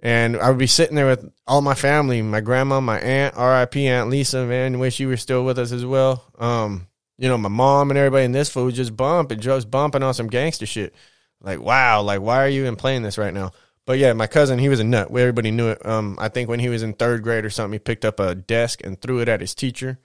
And 0.00 0.36
I 0.36 0.50
would 0.50 0.58
be 0.58 0.66
sitting 0.66 0.96
there 0.96 1.06
with 1.06 1.30
all 1.46 1.62
my 1.62 1.74
family, 1.74 2.20
my 2.20 2.40
grandma, 2.40 2.80
my 2.80 3.00
aunt, 3.00 3.36
RIP 3.36 3.76
Aunt 3.76 4.10
Lisa, 4.10 4.44
man, 4.44 4.78
wish 4.78 5.00
you 5.00 5.08
were 5.08 5.16
still 5.16 5.44
with 5.44 5.58
us 5.58 5.72
as 5.72 5.86
well. 5.86 6.24
Um, 6.38 6.88
you 7.16 7.28
know, 7.28 7.38
my 7.38 7.48
mom 7.48 7.90
and 7.90 7.96
everybody 7.96 8.24
in 8.24 8.32
this 8.32 8.50
food 8.50 8.74
just 8.74 8.96
bumping, 8.96 9.40
just 9.40 9.70
bumping 9.70 10.02
on 10.02 10.12
some 10.12 10.26
gangster 10.26 10.66
shit. 10.66 10.94
Like, 11.40 11.60
wow, 11.60 12.02
like 12.02 12.20
why 12.20 12.44
are 12.44 12.48
you 12.48 12.62
even 12.62 12.76
playing 12.76 13.02
this 13.02 13.18
right 13.18 13.32
now? 13.32 13.52
But 13.86 13.98
yeah, 13.98 14.12
my 14.14 14.26
cousin, 14.26 14.58
he 14.58 14.68
was 14.68 14.80
a 14.80 14.84
nut. 14.84 15.08
Everybody 15.10 15.50
knew 15.50 15.68
it. 15.68 15.84
Um, 15.84 16.16
I 16.18 16.28
think 16.28 16.48
when 16.48 16.60
he 16.60 16.68
was 16.68 16.82
in 16.82 16.94
third 16.94 17.22
grade 17.22 17.44
or 17.44 17.50
something, 17.50 17.74
he 17.74 17.78
picked 17.78 18.04
up 18.04 18.18
a 18.18 18.34
desk 18.34 18.80
and 18.82 19.00
threw 19.00 19.20
it 19.20 19.28
at 19.28 19.40
his 19.40 19.54
teacher. 19.54 19.98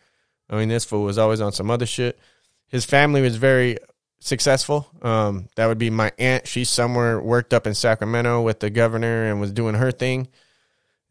I 0.50 0.58
mean, 0.58 0.70
this 0.70 0.84
fool 0.86 1.04
was 1.04 1.18
always 1.18 1.40
on 1.40 1.52
some 1.52 1.72
other 1.72 1.86
shit. 1.86 2.20
His 2.68 2.84
family 2.84 3.22
was 3.22 3.38
very 3.38 3.78
successful. 4.20 4.88
Um, 5.02 5.48
that 5.56 5.68
would 5.68 5.78
be 5.78 5.90
my 5.90 6.12
aunt. 6.20 6.48
She's 6.48 6.70
somewhere 6.70 7.22
worked 7.22 7.54
up 7.54 7.66
in 7.66 7.74
Sacramento 7.74 8.42
with 8.42 8.60
the 8.60 8.70
governor 8.70 9.30
and 9.30 9.40
was 9.40 9.54
doing 9.54 9.76
her 9.76 9.92
thing. 9.92 10.28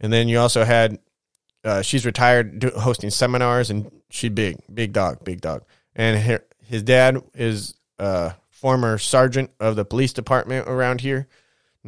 And 0.01 0.13
then 0.13 0.29
you 0.29 0.39
also 0.39 0.65
had, 0.65 0.99
uh, 1.65 1.83
she's 1.83 2.05
retired 2.05 2.59
do, 2.59 2.71
hosting 2.71 3.11
seminars 3.11 3.71
and 3.71 3.91
she 4.11 4.29
big, 4.29 4.59
big 4.73 4.93
dog, 4.93 5.25
big 5.25 5.41
dog. 5.41 5.65
And 5.97 6.21
her, 6.23 6.45
his 6.67 6.83
dad 6.83 7.23
is 7.35 7.75
a 7.99 8.35
former 8.51 8.99
sergeant 8.99 9.51
of 9.59 9.75
the 9.75 9.85
police 9.85 10.13
department 10.13 10.69
around 10.69 11.01
here. 11.01 11.29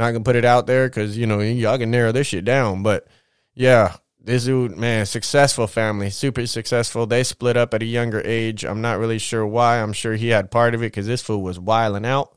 Not 0.01 0.13
gonna 0.13 0.25
put 0.25 0.37
it 0.37 0.47
out 0.47 0.67
there 0.67 0.89
because 0.89 1.19
you 1.19 1.27
know 1.27 1.41
y'all 1.41 1.77
can 1.77 1.91
narrow 1.91 2.11
this 2.11 2.29
shit 2.29 2.47
down. 2.47 2.83
But 2.83 3.07
yeah, 3.53 3.97
this 4.19 4.47
dude, 4.47 4.79
man, 4.79 5.05
successful 5.05 5.67
family, 5.67 6.09
super 6.09 6.47
successful. 6.47 7.05
They 7.05 7.23
split 7.23 7.59
up 7.59 7.75
at 7.75 7.83
a 7.83 7.85
younger 7.85 8.23
age. 8.25 8.65
I'm 8.65 8.81
not 8.81 8.99
really 8.99 9.19
sure 9.19 9.47
why. 9.47 9.83
I'm 9.83 9.93
sure 9.93 10.15
he 10.15 10.29
had 10.29 10.51
part 10.51 10.75
of 10.75 10.81
it 10.81 10.87
because 10.87 11.07
this 11.07 11.21
fool 11.21 11.43
was 11.43 11.61
wiling 11.61 12.07
out. 12.07 12.35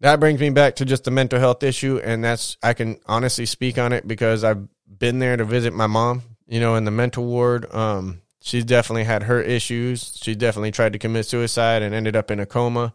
That 0.00 0.18
brings 0.18 0.40
me 0.40 0.50
back 0.50 0.74
to 0.76 0.84
just 0.84 1.04
the 1.04 1.12
mental 1.12 1.38
health 1.38 1.62
issue, 1.62 2.00
and 2.02 2.24
that's 2.24 2.56
I 2.64 2.74
can 2.74 2.98
honestly 3.06 3.46
speak 3.46 3.78
on 3.78 3.92
it 3.92 4.08
because 4.08 4.42
I've 4.42 4.66
been 4.88 5.20
there 5.20 5.36
to 5.36 5.44
visit 5.44 5.72
my 5.72 5.86
mom. 5.86 6.22
You 6.48 6.58
know, 6.58 6.74
in 6.74 6.84
the 6.84 6.90
mental 6.90 7.24
ward. 7.24 7.72
Um, 7.72 8.22
she's 8.42 8.64
definitely 8.64 9.04
had 9.04 9.22
her 9.22 9.40
issues. 9.40 10.18
She 10.20 10.34
definitely 10.34 10.72
tried 10.72 10.94
to 10.94 10.98
commit 10.98 11.26
suicide 11.26 11.82
and 11.82 11.94
ended 11.94 12.16
up 12.16 12.32
in 12.32 12.40
a 12.40 12.44
coma. 12.44 12.92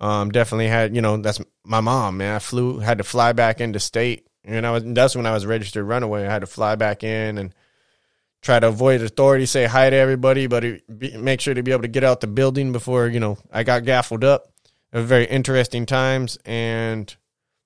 Um, 0.00 0.30
definitely 0.30 0.68
had, 0.68 0.94
you 0.94 1.02
know, 1.02 1.18
that's 1.18 1.40
my 1.64 1.80
mom, 1.80 2.18
man. 2.18 2.36
I 2.36 2.38
flew, 2.38 2.78
had 2.78 2.98
to 2.98 3.04
fly 3.04 3.32
back 3.32 3.60
into 3.60 3.78
state. 3.78 4.26
And 4.44 4.66
I 4.66 4.70
was, 4.70 4.82
that's 4.86 5.14
when 5.14 5.26
I 5.26 5.32
was 5.32 5.44
registered 5.44 5.84
runaway. 5.84 6.26
I 6.26 6.32
had 6.32 6.40
to 6.40 6.46
fly 6.46 6.74
back 6.74 7.04
in 7.04 7.36
and 7.36 7.54
try 8.40 8.58
to 8.58 8.68
avoid 8.68 9.02
authority, 9.02 9.44
say 9.44 9.66
hi 9.66 9.90
to 9.90 9.96
everybody, 9.96 10.46
but 10.46 10.64
it, 10.64 10.88
make 10.88 11.40
sure 11.42 11.52
to 11.52 11.62
be 11.62 11.72
able 11.72 11.82
to 11.82 11.88
get 11.88 12.04
out 12.04 12.22
the 12.22 12.26
building 12.26 12.72
before, 12.72 13.06
you 13.08 13.20
know, 13.20 13.36
I 13.52 13.62
got 13.62 13.84
gaffled 13.84 14.24
up. 14.24 14.50
It 14.92 14.96
was 14.96 15.06
very 15.06 15.26
interesting 15.26 15.84
times. 15.84 16.38
And 16.46 17.14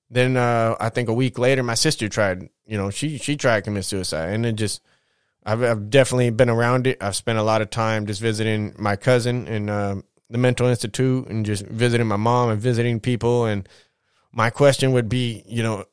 then 0.09 0.37
uh, 0.37 0.75
I 0.79 0.89
think 0.89 1.09
a 1.09 1.13
week 1.13 1.39
later, 1.39 1.63
my 1.63 1.73
sister 1.73 2.09
tried. 2.09 2.49
You 2.65 2.77
know, 2.77 2.89
she 2.89 3.17
she 3.17 3.37
tried 3.37 3.57
to 3.57 3.61
commit 3.63 3.85
suicide, 3.85 4.29
and 4.29 4.45
it 4.45 4.53
just 4.53 4.81
I've, 5.45 5.63
I've 5.63 5.89
definitely 5.89 6.31
been 6.31 6.49
around 6.49 6.87
it. 6.87 6.97
I've 7.01 7.15
spent 7.15 7.37
a 7.37 7.43
lot 7.43 7.61
of 7.61 7.69
time 7.69 8.05
just 8.05 8.21
visiting 8.21 8.73
my 8.77 8.95
cousin 8.95 9.47
and 9.47 9.69
uh, 9.69 9.95
the 10.29 10.37
mental 10.37 10.67
institute, 10.67 11.27
and 11.27 11.45
just 11.45 11.65
visiting 11.65 12.07
my 12.07 12.15
mom 12.15 12.49
and 12.49 12.59
visiting 12.59 12.99
people. 12.99 13.45
And 13.45 13.67
my 14.31 14.49
question 14.49 14.91
would 14.93 15.09
be, 15.09 15.43
you 15.47 15.63
know, 15.63 15.85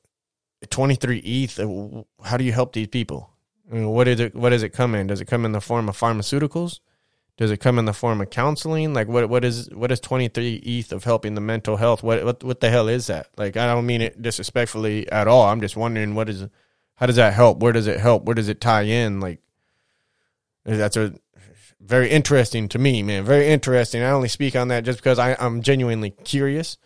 twenty 0.71 0.95
three 0.95 1.19
ETH. 1.19 1.59
Uh, 1.59 2.03
how 2.25 2.37
do 2.37 2.45
you 2.45 2.53
help 2.53 2.73
these 2.73 2.89
people? 2.89 3.31
I 3.71 3.75
mean, 3.75 3.89
what 3.89 4.09
is 4.09 4.21
it? 4.21 4.35
What 4.35 4.51
does 4.51 4.63
it 4.63 4.71
come 4.71 4.95
in? 4.95 5.07
Does 5.07 5.21
it 5.21 5.27
come 5.27 5.45
in 5.45 5.53
the 5.53 5.61
form 5.61 5.89
of 5.89 5.99
pharmaceuticals? 5.99 6.81
Does 7.39 7.51
it 7.51 7.59
come 7.59 7.79
in 7.79 7.87
the 7.87 7.95
form 7.95 8.21
of 8.21 8.31
counseling? 8.31 8.93
Like 8.93 9.09
what 9.09 9.29
what 9.29 9.45
is 9.45 9.71
what 9.73 9.91
is 9.91 10.01
23 10.01 10.57
ETH 10.57 10.93
of 10.93 11.05
helping 11.05 11.35
the 11.35 11.41
mental 11.41 11.77
health? 11.77 12.03
What 12.03 12.25
what 12.25 12.45
what 12.45 12.61
the 12.61 12.69
hell 12.71 12.89
is 12.89 13.07
that? 13.07 13.29
Like 13.37 13.57
I 13.57 13.67
don't 13.67 13.87
mean 13.87 14.03
it 14.03 14.21
disrespectfully 14.21 15.11
at 15.11 15.27
all. 15.29 15.45
I'm 15.45 15.61
just 15.61 15.77
wondering 15.77 16.15
what 16.15 16.29
is 16.29 16.47
how 16.97 17.07
does 17.07 17.17
that 17.17 17.33
help? 17.33 17.59
Where 17.59 17.73
does 17.73 17.87
it 17.87 17.99
help? 17.99 18.25
Where 18.25 18.35
does 18.35 18.49
it 18.49 18.61
tie 18.61 18.83
in? 18.83 19.21
Like 19.21 19.41
that's 20.65 20.97
a 20.97 21.15
very 21.85 22.11
interesting 22.11 22.69
to 22.69 22.79
me, 22.79 23.03
man. 23.03 23.25
Very 23.25 23.49
interesting. 23.49 24.03
I 24.03 24.11
only 24.11 24.29
speak 24.29 24.55
on 24.55 24.69
that 24.69 24.85
just 24.85 24.99
because 24.99 25.19
I, 25.19 25.37
I'm 25.39 25.63
genuinely 25.63 26.11
curious. 26.11 26.79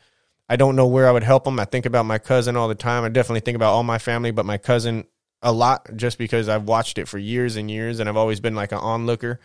I 0.48 0.56
don't 0.56 0.76
know 0.76 0.86
where 0.86 1.08
I 1.08 1.12
would 1.12 1.22
help 1.22 1.44
them. 1.44 1.60
I 1.60 1.64
think 1.64 1.86
about 1.86 2.06
my 2.06 2.18
cousin 2.18 2.56
all 2.56 2.68
the 2.68 2.74
time. 2.74 3.04
I 3.04 3.08
definitely 3.08 3.40
think 3.40 3.56
about 3.56 3.72
all 3.72 3.82
my 3.82 3.98
family, 3.98 4.30
but 4.30 4.46
my 4.46 4.58
cousin 4.58 5.04
a 5.42 5.52
lot 5.52 5.88
just 5.96 6.18
because 6.18 6.48
I've 6.48 6.64
watched 6.64 6.98
it 6.98 7.08
for 7.08 7.18
years 7.18 7.56
and 7.56 7.70
years 7.70 8.00
and 8.00 8.08
I've 8.08 8.16
always 8.16 8.40
been 8.40 8.54
like 8.54 8.72
an 8.72 8.78
onlooker. 8.78 9.38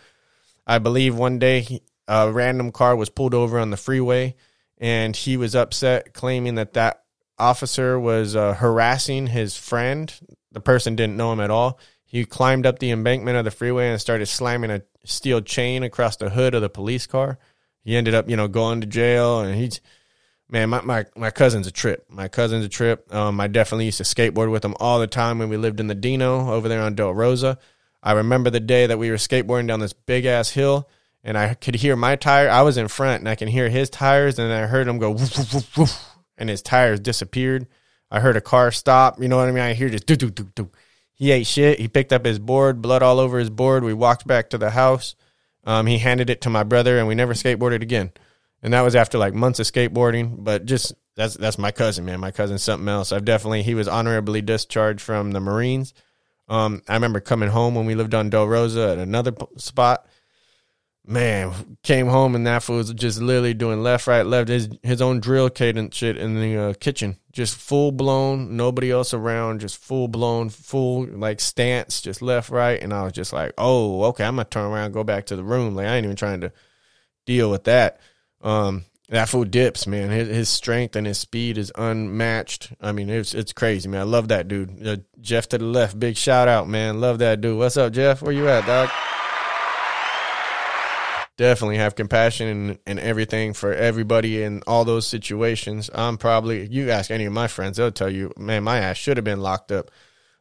I 0.65 0.79
believe 0.79 1.15
one 1.15 1.37
day 1.37 1.81
a 2.07 2.31
random 2.31 2.71
car 2.71 2.95
was 2.95 3.09
pulled 3.09 3.33
over 3.33 3.59
on 3.59 3.71
the 3.71 3.77
freeway 3.77 4.35
and 4.77 5.15
he 5.15 5.37
was 5.37 5.55
upset, 5.55 6.13
claiming 6.13 6.55
that 6.55 6.73
that 6.73 7.03
officer 7.37 7.99
was 7.99 8.35
uh, 8.35 8.53
harassing 8.53 9.27
his 9.27 9.57
friend. 9.57 10.13
The 10.51 10.61
person 10.61 10.95
didn't 10.95 11.17
know 11.17 11.33
him 11.33 11.39
at 11.39 11.51
all. 11.51 11.79
He 12.05 12.25
climbed 12.25 12.65
up 12.65 12.79
the 12.79 12.91
embankment 12.91 13.37
of 13.37 13.45
the 13.45 13.51
freeway 13.51 13.89
and 13.89 13.99
started 13.99 14.25
slamming 14.27 14.71
a 14.71 14.81
steel 15.03 15.41
chain 15.41 15.83
across 15.83 16.17
the 16.17 16.29
hood 16.29 16.55
of 16.55 16.61
the 16.61 16.69
police 16.69 17.07
car. 17.07 17.39
He 17.83 17.95
ended 17.95 18.13
up, 18.13 18.29
you 18.29 18.35
know, 18.35 18.47
going 18.47 18.81
to 18.81 18.87
jail 18.87 19.39
and 19.39 19.55
he's 19.55 19.81
man, 20.49 20.69
my, 20.69 20.81
my, 20.81 21.05
my 21.15 21.31
cousin's 21.31 21.65
a 21.65 21.71
trip. 21.71 22.05
My 22.09 22.27
cousin's 22.27 22.65
a 22.65 22.69
trip. 22.69 23.11
Um, 23.13 23.39
I 23.39 23.47
definitely 23.47 23.85
used 23.85 23.97
to 23.97 24.03
skateboard 24.03 24.51
with 24.51 24.63
him 24.63 24.75
all 24.79 24.99
the 24.99 25.07
time 25.07 25.39
when 25.39 25.49
we 25.49 25.57
lived 25.57 25.79
in 25.79 25.87
the 25.87 25.95
Dino 25.95 26.51
over 26.51 26.67
there 26.67 26.81
on 26.81 26.93
Del 26.93 27.13
Rosa. 27.13 27.57
I 28.03 28.13
remember 28.13 28.49
the 28.49 28.59
day 28.59 28.87
that 28.87 28.99
we 28.99 29.09
were 29.09 29.17
skateboarding 29.17 29.67
down 29.67 29.79
this 29.79 29.93
big 29.93 30.25
ass 30.25 30.49
hill 30.49 30.89
and 31.23 31.37
I 31.37 31.53
could 31.53 31.75
hear 31.75 31.95
my 31.95 32.15
tire. 32.15 32.49
I 32.49 32.61
was 32.63 32.77
in 32.77 32.87
front 32.87 33.21
and 33.21 33.29
I 33.29 33.35
can 33.35 33.47
hear 33.47 33.69
his 33.69 33.89
tires 33.89 34.39
and 34.39 34.51
I 34.51 34.65
heard 34.65 34.87
him 34.87 34.97
go 34.97 35.11
woof, 35.11 35.37
woof, 35.37 35.53
woof, 35.53 35.77
woof, 35.77 36.05
and 36.37 36.49
his 36.49 36.61
tires 36.61 36.99
disappeared. 36.99 37.67
I 38.09 38.19
heard 38.19 38.35
a 38.35 38.41
car 38.41 38.71
stop. 38.71 39.21
You 39.21 39.29
know 39.29 39.37
what 39.37 39.47
I 39.47 39.51
mean? 39.51 39.63
I 39.63 39.73
hear 39.73 39.89
just 39.89 40.05
do, 40.05 40.15
do, 40.15 40.29
do, 40.29 40.43
do. 40.55 40.71
He 41.21 41.29
ate 41.29 41.45
shit. 41.45 41.77
He 41.77 41.87
picked 41.87 42.11
up 42.11 42.25
his 42.25 42.39
board, 42.39 42.81
blood 42.81 43.03
all 43.03 43.19
over 43.19 43.37
his 43.37 43.51
board. 43.51 43.83
We 43.83 43.93
walked 43.93 44.25
back 44.25 44.49
to 44.49 44.57
the 44.57 44.71
house. 44.71 45.15
Um, 45.63 45.85
he 45.85 45.99
handed 45.99 46.31
it 46.31 46.41
to 46.41 46.49
my 46.49 46.63
brother 46.63 46.97
and 46.97 47.07
we 47.07 47.13
never 47.13 47.35
skateboarded 47.35 47.83
again. 47.83 48.09
And 48.63 48.73
that 48.73 48.81
was 48.81 48.95
after 48.95 49.19
like 49.19 49.35
months 49.35 49.59
of 49.59 49.67
skateboarding, 49.67 50.43
but 50.43 50.65
just 50.65 50.95
that's 51.15 51.35
that's 51.35 51.59
my 51.59 51.69
cousin, 51.69 52.05
man. 52.05 52.19
My 52.19 52.31
cousin's 52.31 52.63
something 52.63 52.87
else. 52.87 53.11
I've 53.11 53.23
definitely 53.23 53.61
he 53.61 53.75
was 53.75 53.87
honorably 53.87 54.41
discharged 54.41 54.99
from 54.99 55.29
the 55.29 55.39
Marines. 55.39 55.93
Um, 56.49 56.81
I 56.89 56.95
remember 56.95 57.19
coming 57.19 57.49
home 57.49 57.75
when 57.75 57.85
we 57.85 57.93
lived 57.93 58.15
on 58.15 58.31
Del 58.31 58.47
Rosa 58.47 58.93
at 58.93 58.97
another 58.97 59.31
spot. 59.57 60.07
Man, 61.03 61.77
came 61.81 62.07
home 62.07 62.35
and 62.35 62.45
that 62.45 62.61
fool 62.61 62.77
was 62.77 62.93
just 62.93 63.19
literally 63.19 63.55
doing 63.55 63.81
left, 63.81 64.05
right, 64.05 64.23
left, 64.23 64.49
his 64.49 64.69
his 64.83 65.01
own 65.01 65.19
drill 65.19 65.49
cadence 65.49 65.95
shit 65.95 66.15
in 66.15 66.39
the 66.39 66.55
uh, 66.57 66.73
kitchen, 66.79 67.17
just 67.31 67.57
full 67.57 67.91
blown, 67.91 68.55
nobody 68.55 68.91
else 68.91 69.11
around, 69.11 69.61
just 69.61 69.77
full 69.77 70.07
blown, 70.07 70.49
full 70.49 71.07
like 71.07 71.39
stance, 71.39 72.01
just 72.01 72.21
left, 72.21 72.51
right, 72.51 72.79
and 72.79 72.93
I 72.93 73.03
was 73.03 73.13
just 73.13 73.33
like, 73.33 73.53
oh, 73.57 74.03
okay, 74.05 74.23
I'm 74.23 74.35
gonna 74.35 74.45
turn 74.45 74.71
around, 74.71 74.91
go 74.91 75.03
back 75.03 75.25
to 75.27 75.35
the 75.35 75.43
room. 75.43 75.73
Like 75.73 75.87
I 75.87 75.95
ain't 75.95 76.05
even 76.05 76.15
trying 76.15 76.41
to 76.41 76.51
deal 77.25 77.49
with 77.49 77.63
that. 77.63 77.99
Um, 78.41 78.85
that 79.09 79.27
fool 79.27 79.43
dips, 79.43 79.87
man. 79.87 80.09
His, 80.09 80.27
his, 80.29 80.49
strength 80.49 80.95
and 80.95 81.05
his 81.05 81.17
speed 81.17 81.57
is 81.57 81.71
unmatched. 81.75 82.73
I 82.79 82.91
mean, 82.91 83.09
it's 83.09 83.33
it's 83.33 83.53
crazy, 83.53 83.89
man. 83.89 84.01
I 84.01 84.03
love 84.03 84.27
that 84.27 84.47
dude. 84.47 84.87
Uh, 84.87 84.97
Jeff 85.19 85.49
to 85.49 85.57
the 85.57 85.65
left, 85.65 85.99
big 85.99 86.15
shout 86.15 86.47
out, 86.47 86.69
man. 86.69 87.01
Love 87.01 87.19
that 87.19 87.41
dude. 87.41 87.57
What's 87.57 87.75
up, 87.75 87.91
Jeff? 87.91 88.21
Where 88.21 88.31
you 88.31 88.47
at, 88.47 88.67
dog? 88.67 88.89
Definitely 91.41 91.77
have 91.77 91.95
compassion 91.95 92.47
and, 92.47 92.79
and 92.85 92.99
everything 92.99 93.53
for 93.53 93.73
everybody 93.73 94.43
in 94.43 94.61
all 94.67 94.85
those 94.85 95.07
situations. 95.07 95.89
I'm 95.91 96.19
probably 96.19 96.67
you 96.67 96.91
ask 96.91 97.09
any 97.09 97.25
of 97.25 97.33
my 97.33 97.47
friends, 97.47 97.77
they'll 97.77 97.91
tell 97.91 98.11
you, 98.11 98.31
man, 98.37 98.63
my 98.63 98.77
ass 98.77 98.97
should 98.97 99.17
have 99.17 99.23
been 99.23 99.41
locked 99.41 99.71
up. 99.71 99.89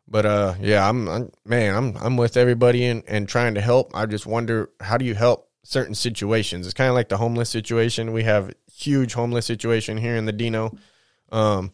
But 0.06 0.26
uh, 0.26 0.54
yeah, 0.60 0.86
I'm, 0.86 1.08
I'm 1.08 1.32
man, 1.46 1.74
I'm 1.74 1.96
I'm 1.96 2.16
with 2.18 2.36
everybody 2.36 2.84
and 2.84 3.02
and 3.08 3.26
trying 3.26 3.54
to 3.54 3.62
help. 3.62 3.92
I 3.94 4.04
just 4.04 4.26
wonder 4.26 4.68
how 4.78 4.98
do 4.98 5.06
you 5.06 5.14
help 5.14 5.48
certain 5.62 5.94
situations. 5.94 6.66
It's 6.66 6.74
kind 6.74 6.90
of 6.90 6.94
like 6.94 7.08
the 7.08 7.16
homeless 7.16 7.48
situation. 7.48 8.12
We 8.12 8.24
have 8.24 8.52
huge 8.70 9.14
homeless 9.14 9.46
situation 9.46 9.96
here 9.96 10.16
in 10.16 10.26
the 10.26 10.32
Dino. 10.32 10.76
Um, 11.32 11.72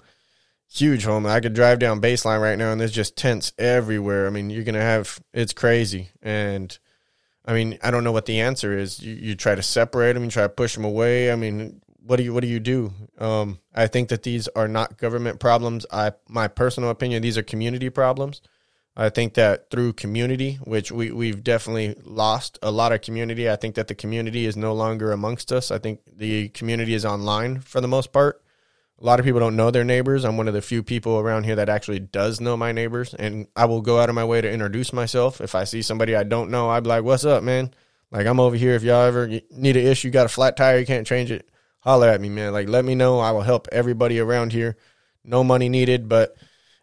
huge 0.71 1.05
home. 1.05 1.27
I 1.27 1.41
could 1.41 1.55
drive 1.55 1.81
down 1.81 2.01
baseline 2.01 2.41
right 2.41 2.57
now 2.57 2.71
and 2.71 2.81
there's 2.81 2.93
just 2.93 3.17
tents 3.17 3.53
everywhere. 3.59 4.29
I 4.29 4.31
mean, 4.31 4.51
you're 4.51 4.63
to 4.65 4.81
have, 4.81 5.19
it's 5.33 5.53
crazy. 5.53 6.11
And 6.23 6.79
I 7.47 7.55
mean, 7.55 7.79
I 7.83 7.91
don't 7.91 8.05
know 8.05 8.13
what 8.13 8.27
the 8.27 8.41
answer 8.41 8.77
is. 8.77 9.01
You, 9.01 9.15
you 9.15 9.35
try 9.35 9.55
to 9.55 9.63
separate 9.63 10.15
them, 10.15 10.25
you 10.25 10.31
try 10.31 10.43
to 10.43 10.49
push 10.49 10.75
them 10.75 10.85
away. 10.85 11.31
I 11.31 11.37
mean, 11.37 11.81
what 12.05 12.17
do 12.17 12.23
you, 12.23 12.35
what 12.35 12.41
do 12.41 12.49
you 12.49 12.61
do? 12.61 12.93
Um, 13.19 13.59
I 13.75 13.87
think 13.87 14.09
that 14.09 14.23
these 14.23 14.49
are 14.49 14.69
not 14.69 14.99
government 14.99 15.41
problems. 15.41 15.87
I, 15.93 16.13
my 16.29 16.49
personal 16.49 16.91
opinion, 16.91 17.23
these 17.23 17.39
are 17.39 17.43
community 17.43 17.91
problems. 17.91 18.43
I 18.97 19.11
think 19.11 19.35
that 19.35 19.71
through 19.71 19.93
community, 19.93 20.55
which 20.65 20.91
we, 20.91 21.11
we've 21.11 21.45
definitely 21.45 21.97
lost 22.03 22.59
a 22.63 22.71
lot 22.71 22.93
of 22.93 23.03
community, 23.03 23.51
I 23.51 23.57
think 23.57 23.75
that 23.75 23.89
the 23.89 23.95
community 23.95 24.47
is 24.47 24.57
no 24.57 24.73
longer 24.73 25.13
amongst 25.13 25.53
us. 25.53 25.71
I 25.71 25.79
think 25.79 26.01
the 26.11 26.49
community 26.49 26.95
is 26.95 27.05
online 27.05 27.61
for 27.61 27.83
the 27.83 27.89
most 27.89 28.11
part. 28.11 28.43
A 28.99 29.05
lot 29.05 29.21
of 29.21 29.27
people 29.27 29.41
don't 29.41 29.57
know 29.57 29.71
their 29.71 29.85
neighbors. 29.85 30.25
I'm 30.25 30.39
one 30.39 30.49
of 30.49 30.55
the 30.55 30.63
few 30.63 30.83
people 30.83 31.19
around 31.19 31.45
here 31.45 31.57
that 31.57 31.69
actually 31.69 31.99
does 32.01 32.41
know 32.41 32.57
my 32.57 32.73
neighbors, 32.73 33.13
and 33.13 33.47
I 33.55 33.67
will 33.67 33.83
go 33.83 34.01
out 34.01 34.09
of 34.09 34.15
my 34.15 34.25
way 34.25 34.41
to 34.41 34.51
introduce 34.51 34.93
myself. 34.93 35.41
If 35.41 35.55
I 35.55 35.65
see 35.65 35.83
somebody 35.83 36.17
I 36.17 36.23
don't 36.23 36.51
know, 36.51 36.71
I'd 36.71 36.85
be 36.85 36.89
like, 36.89 37.05
"What's 37.05 37.27
up, 37.27 37.43
man? 37.43 37.75
Like 38.11 38.27
I'm 38.27 38.41
over 38.41 38.57
here. 38.57 38.75
If 38.75 38.83
y'all 38.83 39.05
ever 39.05 39.29
need 39.29 39.77
an 39.77 39.87
issue, 39.87 40.11
got 40.11 40.27
a 40.27 40.31
flat 40.31 40.57
tire, 40.57 40.79
you 40.79 40.87
can't 40.87 41.07
change 41.07 41.31
it, 41.31 41.49
holler 41.81 42.09
at 42.09 42.21
me, 42.21 42.29
man. 42.31 42.53
Like 42.53 42.69
let 42.69 42.85
me 42.85 42.95
know. 42.95 43.19
I 43.19 43.33
will 43.33 43.43
help 43.43 43.69
everybody 43.71 44.19
around 44.19 44.53
here. 44.53 44.77
No 45.25 45.45
money 45.45 45.69
needed, 45.69 46.09
but 46.09 46.37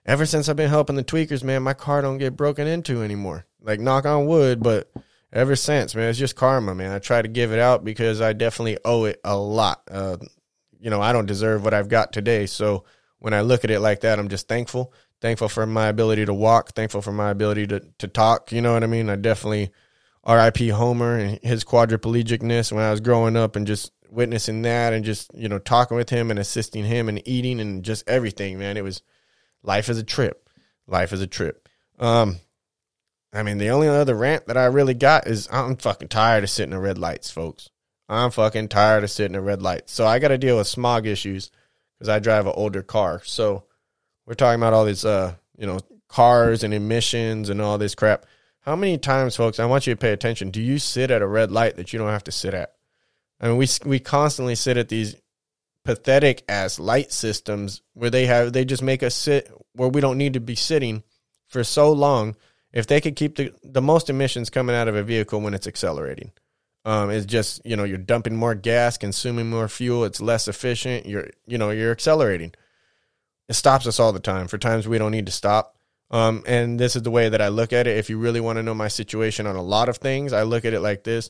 ever 0.06 0.26
since 0.26 0.50
I've 0.50 0.56
been 0.56 0.70
helping 0.70 0.96
the 0.96 1.04
tweakers, 1.04 1.44
man, 1.44 1.64
my 1.64 1.74
car 1.74 2.02
don't 2.02 2.18
get 2.18 2.38
broken 2.38 2.68
into 2.68 3.02
anymore. 3.02 3.46
Like 3.62 3.80
knock 3.80 4.06
on 4.06 4.28
wood, 4.28 4.62
but 4.62 4.92
ever 5.32 5.56
since, 5.56 5.96
man, 5.96 6.10
it's 6.10 6.20
just 6.20 6.36
karma, 6.36 6.76
man. 6.76 6.92
I 6.92 7.00
try 7.00 7.22
to 7.22 7.28
give 7.28 7.52
it 7.52 7.60
out 7.60 7.84
because 7.84 8.22
I 8.22 8.34
definitely 8.34 8.78
owe 8.86 9.06
it 9.06 9.20
a 9.24 9.36
lot. 9.36 9.82
Uh, 9.90 10.18
you 10.84 10.90
know, 10.90 11.02
I 11.02 11.14
don't 11.14 11.26
deserve 11.26 11.64
what 11.64 11.74
I've 11.74 11.88
got 11.88 12.12
today. 12.12 12.46
So 12.46 12.84
when 13.20 13.34
I 13.34 13.40
look 13.40 13.64
at 13.64 13.72
it 13.72 13.80
like 13.80 14.02
that, 14.02 14.20
I'm 14.20 14.28
just 14.28 14.50
thankful. 14.50 14.94
Thankful 15.22 15.48
for 15.48 15.66
my 15.66 15.88
ability 15.88 16.26
to 16.26 16.34
walk, 16.34 16.74
thankful 16.74 17.02
for 17.02 17.14
my 17.14 17.30
ability 17.30 17.68
to, 17.68 17.80
to 18.00 18.08
talk. 18.10 18.52
You 18.52 18.60
know 18.60 18.74
what 18.74 18.84
I 18.84 18.88
mean? 18.88 19.10
I 19.10 19.16
definitely 19.16 19.72
RIP 20.28 20.58
Homer 20.72 21.18
and 21.18 21.40
his 21.42 21.64
quadriplegicness 21.64 22.74
when 22.74 22.84
I 22.84 22.92
was 22.92 23.00
growing 23.00 23.38
up 23.38 23.56
and 23.56 23.66
just 23.66 23.94
witnessing 24.10 24.64
that 24.64 24.92
and 24.92 25.06
just, 25.06 25.32
you 25.34 25.48
know, 25.48 25.58
talking 25.58 25.96
with 25.96 26.10
him 26.10 26.30
and 26.30 26.38
assisting 26.38 26.84
him 26.84 27.08
and 27.08 27.26
eating 27.26 27.62
and 27.62 27.82
just 27.84 28.04
everything, 28.10 28.60
man. 28.60 28.76
It 28.76 28.84
was 28.84 29.02
life 29.64 29.88
is 29.88 29.98
a 29.98 30.04
trip. 30.04 30.50
Life 30.86 31.14
is 31.14 31.22
a 31.22 31.28
trip. 31.28 31.70
Um, 31.98 32.40
I 33.32 33.44
mean, 33.44 33.58
the 33.58 33.70
only 33.70 33.88
other 33.88 34.16
rant 34.16 34.48
that 34.48 34.58
I 34.58 34.66
really 34.66 34.94
got 34.94 35.28
is 35.28 35.48
I'm 35.50 35.78
fucking 35.78 36.10
tired 36.10 36.44
of 36.44 36.50
sitting 36.50 36.74
in 36.74 36.80
red 36.80 36.98
lights, 36.98 37.32
folks. 37.32 37.70
I'm 38.10 38.32
fucking 38.32 38.68
tired 38.68 39.04
of 39.04 39.12
sitting 39.12 39.36
in 39.36 39.44
red 39.44 39.62
lights. 39.62 39.94
So 39.94 40.06
I 40.06 40.20
got 40.20 40.30
to 40.30 40.38
deal 40.38 40.58
with 40.58 40.68
smog 40.68 41.06
issues 41.06 41.52
because 41.98 42.10
I 42.10 42.20
drive 42.20 42.46
an 42.46 42.54
older 42.56 42.84
car. 42.84 43.22
So 43.24 43.64
we're 44.26 44.34
talking 44.34 44.60
about 44.60 44.74
all 44.74 44.86
these, 44.86 45.06
uh, 45.06 45.36
you 45.58 45.66
know, 45.66 45.80
cars 46.08 46.64
and 46.64 46.74
emissions 46.74 47.50
and 47.50 47.62
all 47.62 47.78
this 47.78 47.96
crap. 47.96 48.26
How 48.62 48.76
many 48.76 48.98
times, 48.98 49.36
folks? 49.36 49.60
I 49.60 49.66
want 49.66 49.88
you 49.88 49.94
to 49.94 50.00
pay 50.00 50.12
attention. 50.12 50.52
Do 50.52 50.62
you 50.62 50.80
sit 50.80 51.12
at 51.12 51.22
a 51.22 51.28
red 51.28 51.52
light 51.52 51.78
that 51.78 51.92
you 51.92 52.00
don't 52.00 52.10
have 52.10 52.24
to 52.26 52.32
sit 52.32 52.54
at? 52.54 52.74
I 53.42 53.48
mean, 53.48 53.58
we 53.58 53.68
we 53.84 54.00
constantly 54.00 54.56
sit 54.56 54.78
at 54.78 54.90
these 54.90 55.16
pathetic 55.84 56.44
ass 56.48 56.80
light 56.80 57.12
systems 57.12 57.82
where 57.94 58.10
they 58.10 58.26
have 58.26 58.54
they 58.54 58.64
just 58.64 58.82
make 58.82 59.04
us 59.04 59.16
sit 59.16 59.52
where 59.74 59.90
we 59.90 60.02
don't 60.02 60.18
need 60.18 60.34
to 60.34 60.40
be 60.40 60.56
sitting 60.56 61.04
for 61.48 61.64
so 61.64 61.92
long 61.92 62.36
if 62.72 62.88
they 62.88 63.02
could 63.02 63.16
keep 63.16 63.36
the 63.36 63.54
the 63.64 63.82
most 63.82 64.10
emissions 64.10 64.50
coming 64.50 64.76
out 64.76 64.88
of 64.88 64.96
a 64.96 65.04
vehicle 65.04 65.42
when 65.42 65.54
it's 65.54 65.68
accelerating 65.68 66.32
um, 66.86 67.10
it's 67.10 67.26
just 67.26 67.66
you 67.66 67.76
know 67.76 67.84
you're 67.84 67.98
dumping 67.98 68.36
more 68.36 68.56
gas 68.56 68.98
consuming 68.98 69.50
more 69.50 69.68
fuel 69.68 70.06
it's 70.06 70.22
less 70.22 70.48
efficient 70.48 71.06
you're 71.06 71.30
you 71.46 71.58
know 71.58 71.70
you're 71.70 71.92
accelerating 71.92 72.54
it 73.50 73.54
stops 73.54 73.88
us 73.88 74.00
all 74.00 74.14
the 74.14 74.20
time 74.20 74.48
for 74.48 74.58
times 74.58 74.88
we 74.88 74.98
don't 74.98 75.12
need 75.12 75.26
to 75.26 75.32
stop 75.32 75.76
um, 76.12 76.44
and 76.46 76.80
this 76.80 76.96
is 76.96 77.02
the 77.04 77.12
way 77.12 77.30
that 77.30 77.42
i 77.42 77.48
look 77.48 77.74
at 77.74 77.88
it 77.88 77.98
if 77.98 78.10
you 78.10 78.18
really 78.18 78.42
want 78.42 78.58
to 78.58 78.64
know 78.64 78.74
my 78.74 78.88
situation 78.88 79.48
on 79.48 79.56
a 79.56 79.62
lot 79.62 79.90
of 79.90 79.98
things 79.98 80.34
i 80.34 80.44
look 80.44 80.66
at 80.66 80.74
it 80.74 80.82
like 80.82 81.04
this 81.04 81.30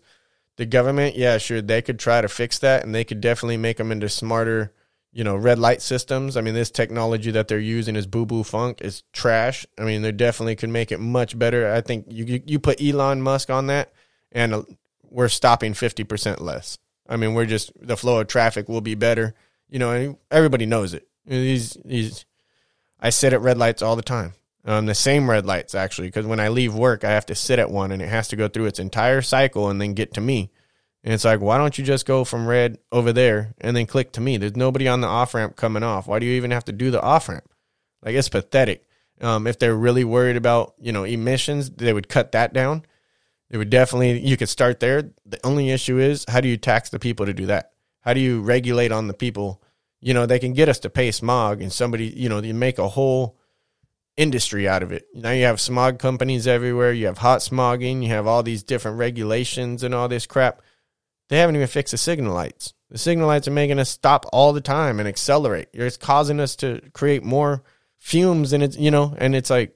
the 0.58 0.66
government, 0.66 1.16
yeah, 1.16 1.38
sure, 1.38 1.62
they 1.62 1.82
could 1.82 2.00
try 2.00 2.22
to 2.22 2.28
fix 2.28 2.60
that 2.60 2.84
and 2.84 2.94
they 2.94 3.04
could 3.04 3.22
definitely 3.22 3.58
make 3.58 3.78
them 3.78 3.92
into 3.92 4.08
smarter, 4.08 4.72
you 5.12 5.24
know, 5.24 5.36
red 5.36 5.58
light 5.58 5.82
systems. 5.82 6.38
I 6.38 6.42
mean, 6.42 6.54
this 6.54 6.70
technology 6.70 7.32
that 7.32 7.48
they're 7.48 7.60
using 7.60 7.96
is 7.96 8.06
boo 8.06 8.26
boo 8.26 8.44
funk 8.44 8.82
is 8.82 9.04
trash. 9.14 9.66
I 9.80 9.84
mean, 9.84 10.04
they 10.04 10.12
definitely 10.12 10.56
could 10.56 10.70
make 10.70 10.92
it 10.92 11.00
much 11.00 11.38
better. 11.38 11.74
I 11.74 11.82
think 11.82 12.06
you 12.08 12.42
you, 12.46 12.60
put 12.60 12.82
Elon 12.82 13.22
Musk 13.22 13.50
on 13.50 13.68
that, 13.68 13.94
and 14.32 14.66
we're 15.14 15.30
stopping 15.30 15.74
fifty 15.74 16.04
percent 16.04 16.42
less. 16.42 16.78
I 17.08 17.18
mean, 17.18 17.34
we're 17.34 17.46
just 17.46 17.72
the 17.80 17.98
flow 17.98 18.20
of 18.20 18.28
traffic 18.28 18.68
will 18.68 18.82
be 18.82 18.96
better. 18.96 19.36
You 19.70 19.80
know, 19.80 20.20
everybody 20.32 20.66
knows 20.66 20.94
it. 20.94 21.08
These 21.26 21.78
these, 21.86 22.26
I 23.00 23.10
sit 23.10 23.34
at 23.34 23.42
red 23.42 23.58
lights 23.58 23.82
all 23.82 23.96
the 23.96 24.02
time. 24.02 24.34
Um, 24.66 24.86
the 24.86 24.96
same 24.96 25.30
red 25.30 25.46
lights 25.46 25.76
actually, 25.76 26.08
because 26.08 26.26
when 26.26 26.40
I 26.40 26.48
leave 26.48 26.74
work, 26.74 27.04
I 27.04 27.12
have 27.12 27.26
to 27.28 27.36
sit 27.36 27.60
at 27.60 27.70
one, 27.70 27.92
and 27.92 28.02
it 28.02 28.10
has 28.10 28.30
to 28.30 28.36
go 28.36 28.48
through 28.48 28.66
its 28.66 28.80
entire 28.80 29.22
cycle 29.22 29.70
and 29.70 29.80
then 29.80 29.94
get 29.94 30.14
to 30.16 30.22
me. 30.22 30.52
And 31.04 31.14
it's 31.14 31.26
like, 31.26 31.42
why 31.42 31.58
don't 31.58 31.78
you 31.78 31.84
just 31.84 32.06
go 32.06 32.24
from 32.24 32.48
red 32.48 32.78
over 32.92 33.12
there 33.12 33.54
and 33.60 33.76
then 33.76 33.86
click 33.86 34.14
to 34.14 34.22
me? 34.22 34.38
There's 34.38 34.56
nobody 34.56 34.88
on 34.88 35.02
the 35.02 35.08
off 35.08 35.34
ramp 35.34 35.58
coming 35.58 35.84
off. 35.84 36.08
Why 36.08 36.20
do 36.20 36.26
you 36.26 36.34
even 36.34 36.52
have 36.52 36.64
to 36.66 36.72
do 36.72 36.92
the 36.92 37.02
off 37.02 37.28
ramp? 37.28 37.50
Like 38.02 38.16
it's 38.16 38.30
pathetic. 38.30 38.88
Um, 39.20 39.46
if 39.48 39.60
they're 39.60 39.76
really 39.76 40.04
worried 40.06 40.38
about 40.38 40.76
you 40.80 40.92
know 40.92 41.04
emissions, 41.04 41.70
they 41.70 41.94
would 41.94 42.10
cut 42.10 42.32
that 42.32 42.54
down. 42.54 42.86
It 43.54 43.58
would 43.58 43.70
definitely 43.70 44.20
you 44.20 44.36
could 44.36 44.50
start 44.50 44.82
there. 44.82 45.12
The 45.26 45.40
only 45.46 45.70
issue 45.70 46.00
is 46.00 46.26
how 46.28 46.42
do 46.42 46.50
you 46.50 46.58
tax 46.58 46.90
the 46.90 47.00
people 47.00 47.28
to 47.28 47.34
do 47.34 47.46
that? 47.46 47.72
How 48.02 48.14
do 48.14 48.20
you 48.20 48.42
regulate 48.42 48.92
on 48.92 49.08
the 49.08 49.14
people? 49.14 49.64
You 50.02 50.14
know, 50.14 50.26
they 50.26 50.40
can 50.40 50.52
get 50.52 50.68
us 50.68 50.80
to 50.80 50.90
pay 50.90 51.12
smog 51.12 51.62
and 51.62 51.72
somebody, 51.72 52.08
you 52.08 52.28
know, 52.28 52.42
you 52.42 52.54
make 52.54 52.80
a 52.80 52.90
whole 52.90 53.38
industry 54.18 54.68
out 54.68 54.84
of 54.84 54.92
it. 54.92 55.06
Now 55.14 55.32
you 55.32 55.46
have 55.46 55.62
smog 55.62 56.00
companies 56.00 56.48
everywhere, 56.48 56.92
you 56.92 57.06
have 57.06 57.20
hot 57.20 57.40
smogging, 57.40 58.02
you 58.04 58.10
have 58.10 58.28
all 58.28 58.44
these 58.44 58.64
different 58.64 58.98
regulations 58.98 59.84
and 59.84 59.94
all 59.94 60.10
this 60.10 60.26
crap 60.26 60.62
they 61.30 61.40
haven't 61.40 61.56
even 61.56 61.68
fixed 61.68 61.92
the 61.92 61.98
signal 61.98 62.34
lights. 62.34 62.74
The 62.90 62.98
signal 62.98 63.28
lights 63.28 63.48
are 63.48 63.52
making 63.52 63.80
us 63.80 63.90
stop 63.90 64.26
all 64.32 64.54
the 64.54 64.62
time 64.62 65.00
and 65.00 65.08
accelerate. 65.08 65.70
It's 65.74 65.98
causing 65.98 66.40
us 66.40 66.56
to 66.58 66.82
create 66.94 67.24
more 67.24 67.64
fumes 67.98 68.54
and 68.54 68.62
it's 68.62 68.78
you 68.78 68.92
know, 68.92 69.16
and 69.18 69.36
it's 69.36 69.50
like, 69.50 69.76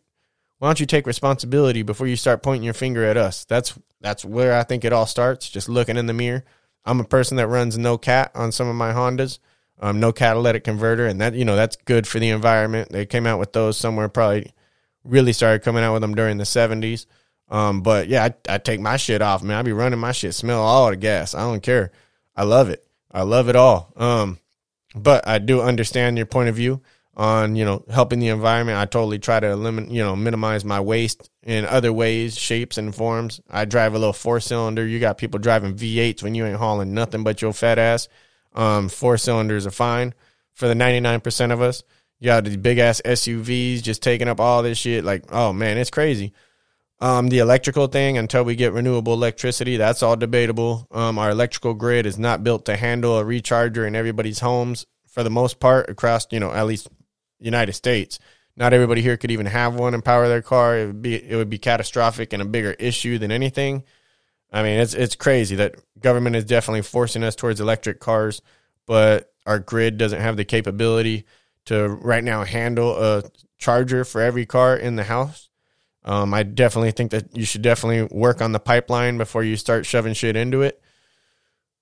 why 0.60 0.67
don't 0.67 0.80
you 0.80 0.86
take 0.86 1.06
responsibility 1.06 1.84
before 1.84 2.08
you 2.08 2.15
start 2.15 2.41
pointing 2.41 2.63
your 2.63 2.74
finger 2.74 3.04
at 3.06 3.17
us? 3.17 3.46
That's 3.46 3.78
that's 4.02 4.26
where 4.26 4.58
I 4.58 4.63
think 4.63 4.86
it 4.86 4.93
all 4.93 5.06
starts. 5.06 5.50
Just 5.50 5.70
looking 5.70 5.98
in 5.98 6.08
the 6.08 6.13
mirror. 6.13 6.43
I'm 6.86 7.00
a 7.00 7.06
person 7.06 7.38
that 7.38 7.48
runs 7.48 7.78
no 7.78 7.98
cat 7.98 8.32
on 8.34 8.52
some 8.52 8.67
of 8.67 8.76
my 8.76 8.93
Hondas, 8.93 9.39
um, 9.80 10.00
no 10.00 10.12
catalytic 10.12 10.63
converter, 10.63 11.06
and 11.06 11.20
that 11.22 11.34
you 11.34 11.46
know 11.46 11.56
that's 11.56 11.76
good 11.76 12.08
for 12.08 12.20
the 12.20 12.30
environment. 12.30 12.89
They 12.91 13.06
came 13.06 13.28
out 13.28 13.39
with 13.39 13.54
those 13.54 13.78
somewhere 13.78 14.10
probably 14.10 14.52
really 15.04 15.34
started 15.34 15.63
coming 15.63 15.84
out 15.84 15.93
with 15.93 16.02
them 16.02 16.15
during 16.15 16.38
the 16.38 16.43
70s. 16.43 17.06
Um, 17.50 17.82
but 17.82 18.08
yeah, 18.08 18.26
I, 18.26 18.56
I 18.56 18.58
take 18.58 18.82
my 18.82 18.98
shit 18.98 19.22
off, 19.22 19.41
man. 19.41 19.58
I 19.58 19.62
be 19.62 19.72
running 19.72 20.00
my 20.00 20.12
shit, 20.12 20.36
smell 20.36 20.62
all 20.62 20.89
the 20.89 20.98
gas. 20.98 21.34
I 21.34 21.39
don't 21.39 21.63
care. 21.63 21.91
I 22.36 22.43
love 22.43 22.70
it. 22.70 22.86
I 23.12 23.22
love 23.22 23.48
it 23.48 23.56
all. 23.56 23.93
Um, 23.96 24.39
but 24.93 25.28
I 25.28 25.39
do 25.39 25.62
understand 25.62 26.17
your 26.17 26.26
point 26.26 26.50
of 26.50 26.56
view 26.56 26.82
on 27.17 27.56
you 27.56 27.65
know 27.65 27.84
helping 27.89 28.19
the 28.19 28.30
environment. 28.30 28.77
I 28.77 28.86
totally 28.86 29.19
try 29.19 29.39
to 29.39 29.47
eliminate 29.47 29.91
you 29.91 30.03
know 30.03 30.15
minimize 30.15 30.63
my 30.63 30.80
waste 30.80 31.30
in 31.43 31.65
other 31.65 31.91
ways, 31.91 32.38
shapes 32.38 32.77
and 32.77 32.95
forms. 32.95 33.41
I 33.49 33.65
drive 33.65 33.95
a 33.95 33.99
little 33.99 34.13
four 34.13 34.39
cylinder. 34.39 34.86
You 34.86 34.99
got 34.99 35.17
people 35.17 35.39
driving 35.39 35.75
V8s 35.75 36.23
when 36.23 36.36
you 36.36 36.45
ain't 36.45 36.58
hauling 36.58 36.93
nothing 36.93 37.23
but 37.23 37.41
your 37.41 37.53
fat 37.53 37.80
ass. 37.80 38.08
Um, 38.53 38.88
four 38.88 39.17
cylinders 39.17 39.65
are 39.65 39.71
fine 39.71 40.13
for 40.53 40.67
the 40.67 40.75
ninety 40.75 40.99
nine 40.99 41.19
percent 41.19 41.51
of 41.51 41.62
us. 41.62 41.84
You 42.19 42.27
got 42.27 42.45
these 42.45 42.58
big 42.58 42.77
ass 42.77 43.01
SUVs 43.03 43.82
just 43.82 44.01
taking 44.01 44.27
up 44.27 44.39
all 44.39 44.63
this 44.63 44.77
shit. 44.77 45.03
Like, 45.03 45.32
oh 45.34 45.53
man, 45.53 45.77
it's 45.77 45.89
crazy. 45.89 46.34
Um, 46.99 47.30
the 47.30 47.39
electrical 47.39 47.88
thing, 47.88 48.17
until 48.17 48.43
we 48.43 48.56
get 48.56 48.73
renewable 48.73 49.13
electricity, 49.13 49.77
that's 49.77 50.01
all 50.01 50.15
debatable. 50.15 50.88
Um, 50.89 51.19
our 51.19 51.30
electrical 51.30 51.75
grid 51.75 52.08
is 52.08 52.17
not 52.17 52.43
built 52.43 52.65
to 52.65 52.75
handle 52.75 53.19
a 53.19 53.23
recharger 53.23 53.88
in 53.88 53.95
everybody's 53.95 54.39
homes 54.39 54.88
for 55.06 55.21
the 55.21 55.30
most 55.30 55.60
part 55.60 55.91
across, 55.91 56.25
you 56.32 56.39
know, 56.39 56.51
at 56.51 56.65
least 56.65 56.89
United 57.39 57.73
States. 57.73 58.19
Not 58.56 58.73
everybody 58.73 59.02
here 59.02 59.17
could 59.17 59.32
even 59.32 59.45
have 59.45 59.76
one 59.76 59.93
and 59.93 60.04
power 60.04 60.28
their 60.28 60.41
car. 60.41 60.78
It 60.78 60.88
would 60.88 61.02
be 61.02 61.15
it 61.15 61.36
would 61.36 61.50
be 61.50 61.60
catastrophic 61.60 62.34
and 62.34 62.41
a 62.41 62.45
bigger 62.45 62.71
issue 62.71 63.17
than 63.17 63.32
anything. 63.32 63.84
I 64.52 64.63
mean, 64.63 64.80
it's 64.80 64.93
it's 64.93 65.15
crazy 65.15 65.56
that 65.58 65.76
government 66.00 66.36
is 66.36 66.45
definitely 66.45 66.82
forcing 66.82 67.23
us 67.23 67.36
towards 67.36 67.62
electric 67.62 68.00
cars, 68.00 68.41
but 68.86 69.32
our 69.45 69.60
grid 69.60 69.97
doesn't 69.97 70.21
have 70.21 70.38
the 70.38 70.45
capability 70.45 71.26
to 71.65 71.88
right 71.88 72.23
now 72.23 72.43
handle 72.43 72.97
a 72.97 73.23
charger 73.58 74.04
for 74.06 74.21
every 74.21 74.45
car 74.45 74.76
in 74.76 74.95
the 74.95 75.04
house. 75.04 75.50
Um, 76.04 76.34
I 76.34 76.43
definitely 76.43 76.91
think 76.91 77.12
that 77.12 77.36
you 77.36 77.45
should 77.45 77.62
definitely 77.62 78.04
work 78.17 78.41
on 78.41 78.54
the 78.54 78.60
pipeline 78.60 79.17
before 79.17 79.43
you 79.43 79.58
start 79.58 79.86
shoving 79.86 80.13
shit 80.13 80.38
into 80.38 80.62
it. 80.62 80.82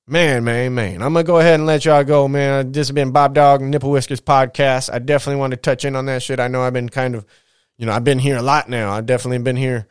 Man, 0.07 0.43
man, 0.43 0.75
man. 0.75 1.01
I'm 1.01 1.13
gonna 1.13 1.23
go 1.23 1.39
ahead 1.39 1.55
and 1.55 1.65
let 1.65 1.83
y'all 1.83 2.03
go, 2.03 2.27
man. 2.27 2.71
This 2.71 2.89
has 2.89 2.93
been 2.93 3.11
BobDawg 3.11 3.61
and 3.61 3.71
Nipple 3.71 3.89
Whiskers 3.89 4.21
podcast. 4.21 4.93
I 4.93 4.99
definitely 4.99 5.39
want 5.39 5.51
to 5.51 5.57
touch 5.57 5.83
in 5.83 5.95
on 5.95 6.05
that 6.05 6.21
shit. 6.21 6.39
I 6.39 6.47
know 6.47 6.61
I've 6.61 6.73
been 6.73 6.89
kind 6.89 7.15
of, 7.15 7.25
you 7.77 7.87
know, 7.87 7.91
I've 7.91 8.03
been 8.03 8.19
here 8.19 8.37
a 8.37 8.43
lot 8.43 8.69
now. 8.69 8.91
I've 8.91 9.07
definitely 9.07 9.39
been 9.39 9.55
here 9.55 9.87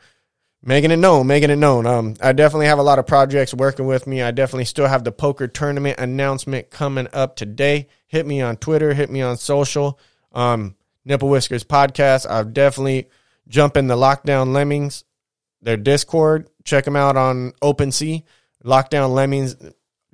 making 0.63 0.91
it 0.91 0.99
known, 0.99 1.27
making 1.27 1.49
it 1.49 1.57
known. 1.57 1.85
Um, 1.85 2.15
I 2.21 2.31
definitely 2.31 2.67
have 2.67 2.79
a 2.79 2.83
lot 2.83 2.97
of 2.97 3.05
projects 3.05 3.53
working 3.53 3.87
with 3.87 4.07
me. 4.07 4.21
I 4.21 4.31
definitely 4.31 4.63
still 4.63 4.87
have 4.87 5.03
the 5.03 5.11
poker 5.11 5.49
tournament 5.49 5.99
announcement 5.99 6.69
coming 6.69 7.09
up 7.11 7.35
today. 7.35 7.89
Hit 8.07 8.25
me 8.25 8.39
on 8.39 8.55
Twitter, 8.55 8.93
hit 8.93 9.11
me 9.11 9.21
on 9.21 9.35
social. 9.35 9.99
Um, 10.31 10.75
Nipple 11.03 11.27
Whiskers 11.27 11.65
podcast. 11.65 12.25
I've 12.25 12.53
definitely 12.53 13.09
jumped 13.49 13.75
in 13.75 13.87
the 13.87 13.97
Lockdown 13.97 14.53
Lemmings, 14.53 15.03
their 15.61 15.75
Discord. 15.75 16.47
Check 16.63 16.85
them 16.85 16.95
out 16.95 17.17
on 17.17 17.51
OpenSea. 17.61 18.23
Lockdown 18.63 19.13
Lemmings, 19.13 19.55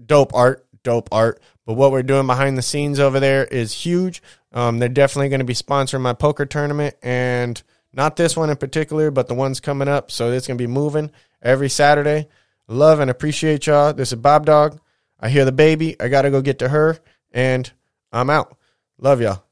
dope 0.06 0.34
art, 0.34 0.66
dope 0.84 1.10
art. 1.12 1.42
But 1.66 1.74
what 1.74 1.92
we're 1.92 2.04
doing 2.04 2.28
behind 2.28 2.58
the 2.58 2.62
scenes 2.62 3.00
over 3.00 3.20
there 3.20 3.46
is 3.46 3.74
huge. 3.74 4.22
Um, 4.52 4.80
they're 4.80 4.90
definitely 4.90 5.30
going 5.30 5.40
to 5.40 5.46
be 5.46 5.54
sponsoring 5.54 6.02
my 6.02 6.14
poker 6.14 6.46
tournament 6.46 6.96
and 7.02 7.62
not 7.94 8.16
this 8.16 8.36
one 8.36 8.50
in 8.50 8.58
particular, 8.58 9.12
but 9.12 9.28
the 9.28 9.34
ones 9.34 9.60
coming 9.60 9.88
up. 9.88 10.12
So 10.12 10.32
it's 10.32 10.48
going 10.48 10.58
to 10.58 10.62
be 10.62 10.68
moving 10.68 11.12
every 11.42 11.70
Saturday. 11.70 12.28
Love 12.68 13.00
and 13.00 13.12
appreciate 13.12 13.68
y'all. 13.68 13.94
This 13.94 14.12
is 14.12 14.20
BobDawg. 14.20 14.80
I 15.20 15.30
hear 15.30 15.46
the 15.46 15.52
baby. 15.52 15.96
I 16.00 16.08
got 16.08 16.24
to 16.24 16.32
go 16.32 16.42
get 16.42 16.60
to 16.60 16.70
her 16.70 16.98
and 17.32 17.72
I'm 18.12 18.30
out. 18.30 18.58
Love 18.98 19.22
y'all. 19.22 19.44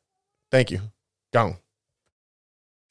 Thank 0.52 0.72
you. 0.72 0.82
Gone. 1.32 1.58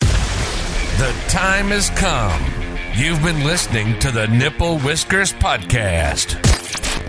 The 0.00 1.14
time 1.28 1.68
has 1.68 1.90
come. 1.90 2.44
You've 2.94 3.22
been 3.22 3.44
listening 3.44 3.98
to 4.00 4.10
the 4.10 4.26
Nipple 4.26 4.78
Whiskers 4.80 5.32
Podcast 5.32 6.47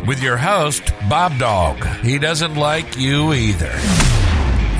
with 0.05 0.21
your 0.21 0.37
host, 0.37 0.83
BobDawg. 1.09 2.01
He 2.01 2.19
doesn't 2.19 2.55
like 2.55 2.97
you 2.97 3.33
either. 3.33 3.71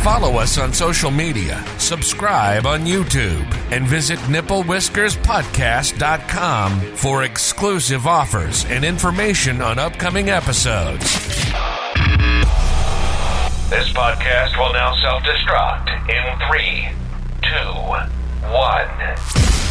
Follow 0.02 0.38
us 0.38 0.58
on 0.58 0.74
social 0.74 1.12
media, 1.12 1.62
subscribe 1.78 2.66
on 2.66 2.86
YouTube, 2.86 3.46
and 3.72 3.86
visit 3.86 4.18
nipplewhiskerspodcast.com 4.20 6.96
for 6.96 7.24
exclusive 7.24 8.08
offers 8.08 8.64
and 8.66 8.84
information 8.86 9.62
on 9.62 9.78
upcoming 9.78 10.30
episodes. 10.30 11.04
This 13.70 13.92
podcast 13.94 14.58
will 14.58 14.72
now 14.74 14.96
self 15.02 15.22
destruct 15.24 15.90
in 16.10 16.24
three, 16.48 16.88
two, 17.44 17.74
one. 18.50 19.69